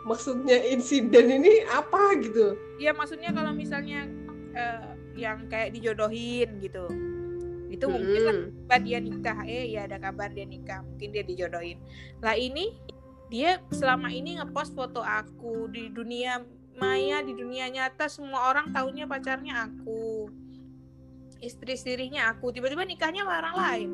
Maksudnya 0.05 0.61
insiden 0.69 1.41
ini 1.41 1.65
apa 1.65 2.13
gitu? 2.21 2.53
ya 2.77 2.93
maksudnya 2.93 3.33
kalau 3.33 3.57
misalnya 3.57 4.05
eh, 4.53 4.93
yang 5.17 5.47
kayak 5.49 5.73
dijodohin 5.73 6.61
gitu 6.61 6.85
itu 7.75 7.85
mungkin 7.91 8.21
lah 8.23 8.37
kabar 8.65 8.79
dia 8.81 8.99
nikah 9.03 9.37
eh 9.43 9.65
ya 9.75 9.85
ada 9.85 9.97
kabar 9.99 10.31
dia 10.31 10.47
nikah 10.47 10.79
mungkin 10.81 11.11
dia 11.11 11.23
dijodohin. 11.27 11.77
Lah 12.23 12.35
ini 12.39 12.71
dia 13.27 13.59
selama 13.73 14.09
ini 14.09 14.39
ngepost 14.39 14.73
foto 14.73 15.03
aku 15.03 15.67
di 15.69 15.91
dunia 15.91 16.39
maya 16.79 17.23
di 17.23 17.35
dunia 17.35 17.71
nyata 17.71 18.07
semua 18.11 18.51
orang 18.51 18.71
tahunya 18.71 19.07
pacarnya 19.07 19.67
aku 19.67 20.27
istri 21.43 21.75
istrinya 21.75 22.31
aku 22.31 22.51
tiba-tiba 22.55 22.87
nikahnya 22.87 23.27
sama 23.27 23.35
orang 23.43 23.55
lain. 23.55 23.89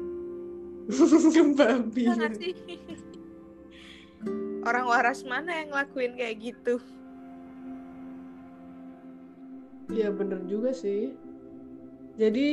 Babi 1.57 2.01
ya 2.09 2.29
sih? 2.33 2.53
Orang 4.61 4.85
waras 4.85 5.25
mana 5.25 5.57
yang 5.57 5.73
ngelakuin 5.73 6.13
kayak 6.15 6.37
gitu? 6.37 6.77
Iya 9.89 10.13
bener 10.13 10.39
juga 10.45 10.71
sih. 10.71 11.11
Jadi 12.15 12.49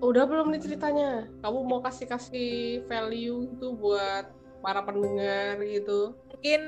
udah 0.00 0.24
belum 0.28 0.52
nih 0.52 0.62
ceritanya? 0.62 1.24
Kamu 1.40 1.58
mau 1.64 1.80
kasih-kasih 1.80 2.84
value 2.84 3.48
itu 3.48 3.66
buat 3.76 4.28
para 4.60 4.84
pendengar 4.84 5.60
gitu? 5.64 6.16
Mungkin 6.32 6.62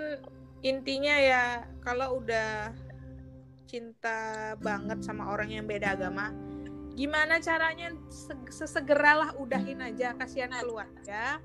intinya 0.64 1.14
ya 1.14 1.44
kalau 1.84 2.20
udah 2.22 2.72
cinta 3.68 4.56
banget 4.64 5.04
sama 5.04 5.28
orang 5.28 5.52
yang 5.52 5.66
beda 5.68 5.92
agama, 5.92 6.32
gimana 6.96 7.36
caranya 7.38 7.92
sesegeralah 8.48 9.36
udahin 9.36 9.84
aja 9.84 10.16
kasihan 10.16 10.50
keluarga, 10.56 11.38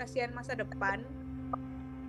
kasihan 0.00 0.32
masa 0.32 0.56
depan. 0.56 1.04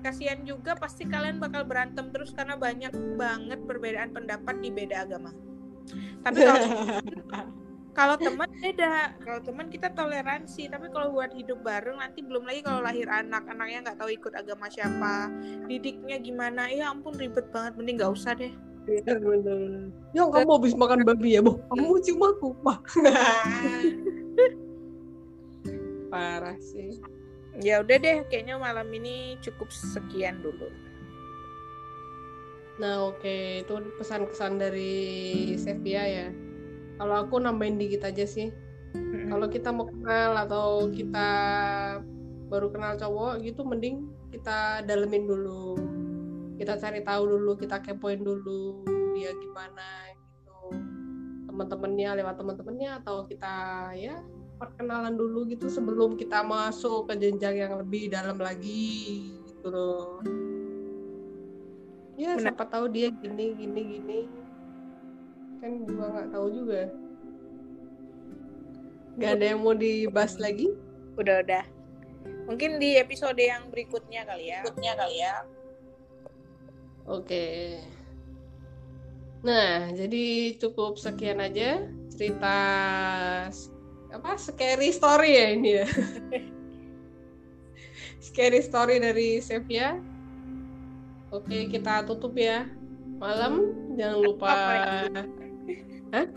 Kasihan 0.06 0.40
juga 0.48 0.78
pasti 0.78 1.04
kalian 1.04 1.42
bakal 1.42 1.68
berantem 1.68 2.14
terus 2.16 2.32
karena 2.32 2.56
banyak 2.56 2.94
banget 3.20 3.60
perbedaan 3.68 4.14
pendapat 4.16 4.56
di 4.64 4.70
beda 4.72 5.04
agama. 5.04 5.36
Tapi 6.24 6.40
kalau 6.48 6.64
kalau 7.98 8.14
teman 8.22 8.46
beda 8.62 9.18
kalau 9.26 9.42
teman 9.42 9.68
kita 9.74 9.90
toleransi 9.98 10.70
tapi 10.70 10.86
kalau 10.94 11.18
buat 11.18 11.34
hidup 11.34 11.66
bareng 11.66 11.98
nanti 11.98 12.22
belum 12.22 12.46
lagi 12.46 12.62
kalau 12.62 12.86
lahir 12.86 13.10
anak 13.10 13.50
anaknya 13.50 13.90
nggak 13.90 13.98
tahu 13.98 14.14
ikut 14.14 14.38
agama 14.38 14.70
siapa 14.70 15.34
didiknya 15.66 16.22
gimana 16.22 16.70
ya 16.70 16.94
ampun 16.94 17.18
ribet 17.18 17.50
banget 17.50 17.74
mending 17.74 17.98
nggak 17.98 18.14
usah 18.14 18.38
deh 18.38 18.54
Iya 18.88 19.20
bener. 19.20 19.92
Ya 20.16 20.24
kamu 20.24 20.48
habis 20.48 20.72
makan 20.72 21.04
babi 21.04 21.36
ya, 21.36 21.44
boh. 21.44 21.60
Kamu 21.68 22.00
cium 22.00 22.24
aku, 22.24 22.56
wah. 22.64 22.80
Parah 26.08 26.56
sih. 26.64 26.96
Ya 27.60 27.84
udah 27.84 28.00
deh, 28.00 28.24
kayaknya 28.32 28.56
malam 28.56 28.88
ini 28.96 29.36
cukup 29.44 29.76
sekian 29.76 30.40
dulu. 30.40 30.72
Nah 32.80 33.12
oke, 33.12 33.20
okay. 33.20 33.68
itu 33.68 33.76
pesan-pesan 34.00 34.56
dari 34.56 34.96
Sevia 35.60 36.08
ya. 36.08 36.32
Kalau 36.98 37.16
aku 37.26 37.38
nambahin 37.38 37.78
dikit 37.78 38.10
aja 38.10 38.26
sih. 38.26 38.50
Kalau 39.28 39.48
kita 39.52 39.70
mau 39.70 39.86
kenal 39.86 40.34
atau 40.48 40.90
kita 40.90 41.30
baru 42.50 42.74
kenal 42.74 42.98
cowok 42.98 43.44
gitu, 43.46 43.62
mending 43.62 44.10
kita 44.34 44.82
dalemin 44.88 45.30
dulu. 45.30 45.78
Kita 46.58 46.74
cari 46.82 47.06
tahu 47.06 47.24
dulu 47.38 47.54
kita 47.54 47.78
kepoin 47.86 48.26
dulu 48.26 48.82
dia 49.14 49.30
gimana 49.38 50.10
gitu. 50.18 50.58
Teman-temannya 51.46 52.10
lewat 52.18 52.36
teman-temannya 52.42 52.90
atau 53.04 53.30
kita 53.30 53.54
ya 53.94 54.18
perkenalan 54.58 55.14
dulu 55.14 55.46
gitu 55.46 55.70
sebelum 55.70 56.18
kita 56.18 56.42
masuk 56.42 57.06
ke 57.06 57.14
jenjang 57.22 57.62
yang 57.62 57.74
lebih 57.78 58.10
dalam 58.10 58.42
lagi 58.42 59.38
gitu 59.46 59.70
loh. 59.70 60.18
Ya 62.18 62.34
Benar. 62.34 62.50
siapa 62.50 62.64
tahu 62.66 62.90
dia 62.90 63.14
gini 63.14 63.54
gini 63.54 63.82
gini 64.02 64.20
kan 65.58 65.72
juga 65.86 66.06
nggak 66.14 66.30
tahu 66.32 66.48
juga 66.54 66.82
nggak 69.18 69.32
ada 69.34 69.46
yang 69.50 69.60
mau 69.66 69.74
dibahas 69.74 70.38
lagi 70.38 70.70
udah 71.18 71.42
udah 71.42 71.66
mungkin 72.46 72.78
di 72.78 72.96
episode 73.02 73.40
yang 73.42 73.68
berikutnya 73.74 74.24
kali 74.24 74.54
ya 74.54 74.62
berikutnya 74.62 74.94
kali 74.94 75.18
ya 75.22 75.34
Oke. 77.08 77.80
Nah, 79.40 79.96
jadi 79.96 80.60
cukup 80.60 81.00
sekian 81.00 81.40
aja 81.40 81.88
cerita 82.12 82.58
apa 84.12 84.36
scary 84.36 84.92
story 84.92 85.32
ya 85.40 85.48
ini 85.56 85.70
ya. 85.80 85.88
scary 88.28 88.60
story 88.60 89.00
dari 89.00 89.40
Sevia. 89.40 89.96
Oke, 91.32 91.72
kita 91.72 92.04
tutup 92.04 92.36
ya. 92.36 92.68
Malam 93.24 93.72
jangan 93.96 94.20
lupa 94.20 94.52
Hah? 96.16 96.28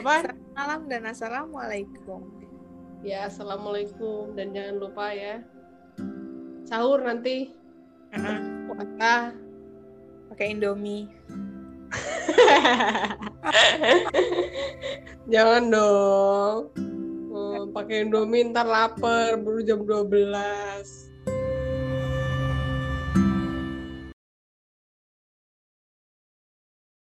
Apa? 0.00 0.32
Malam 0.56 0.88
dan 0.88 1.04
assalamualaikum. 1.04 2.24
Ya, 3.04 3.28
assalamualaikum 3.28 4.32
dan 4.32 4.56
jangan 4.56 4.80
lupa 4.80 5.12
ya. 5.12 5.44
Sahur 6.64 7.04
nanti. 7.04 7.52
Uh 8.12 8.16
-huh. 8.16 8.38
Puasa 8.72 9.36
pakai 10.32 10.56
Indomie. 10.56 11.12
Jangan 15.32 15.70
dong. 15.70 16.58
Hmm, 17.30 17.70
pakai 17.76 18.08
Indomie 18.08 18.48
ntar 18.50 18.66
lapar 18.66 19.38
baru 19.38 19.62
jam 19.62 19.84
12. 19.84 21.05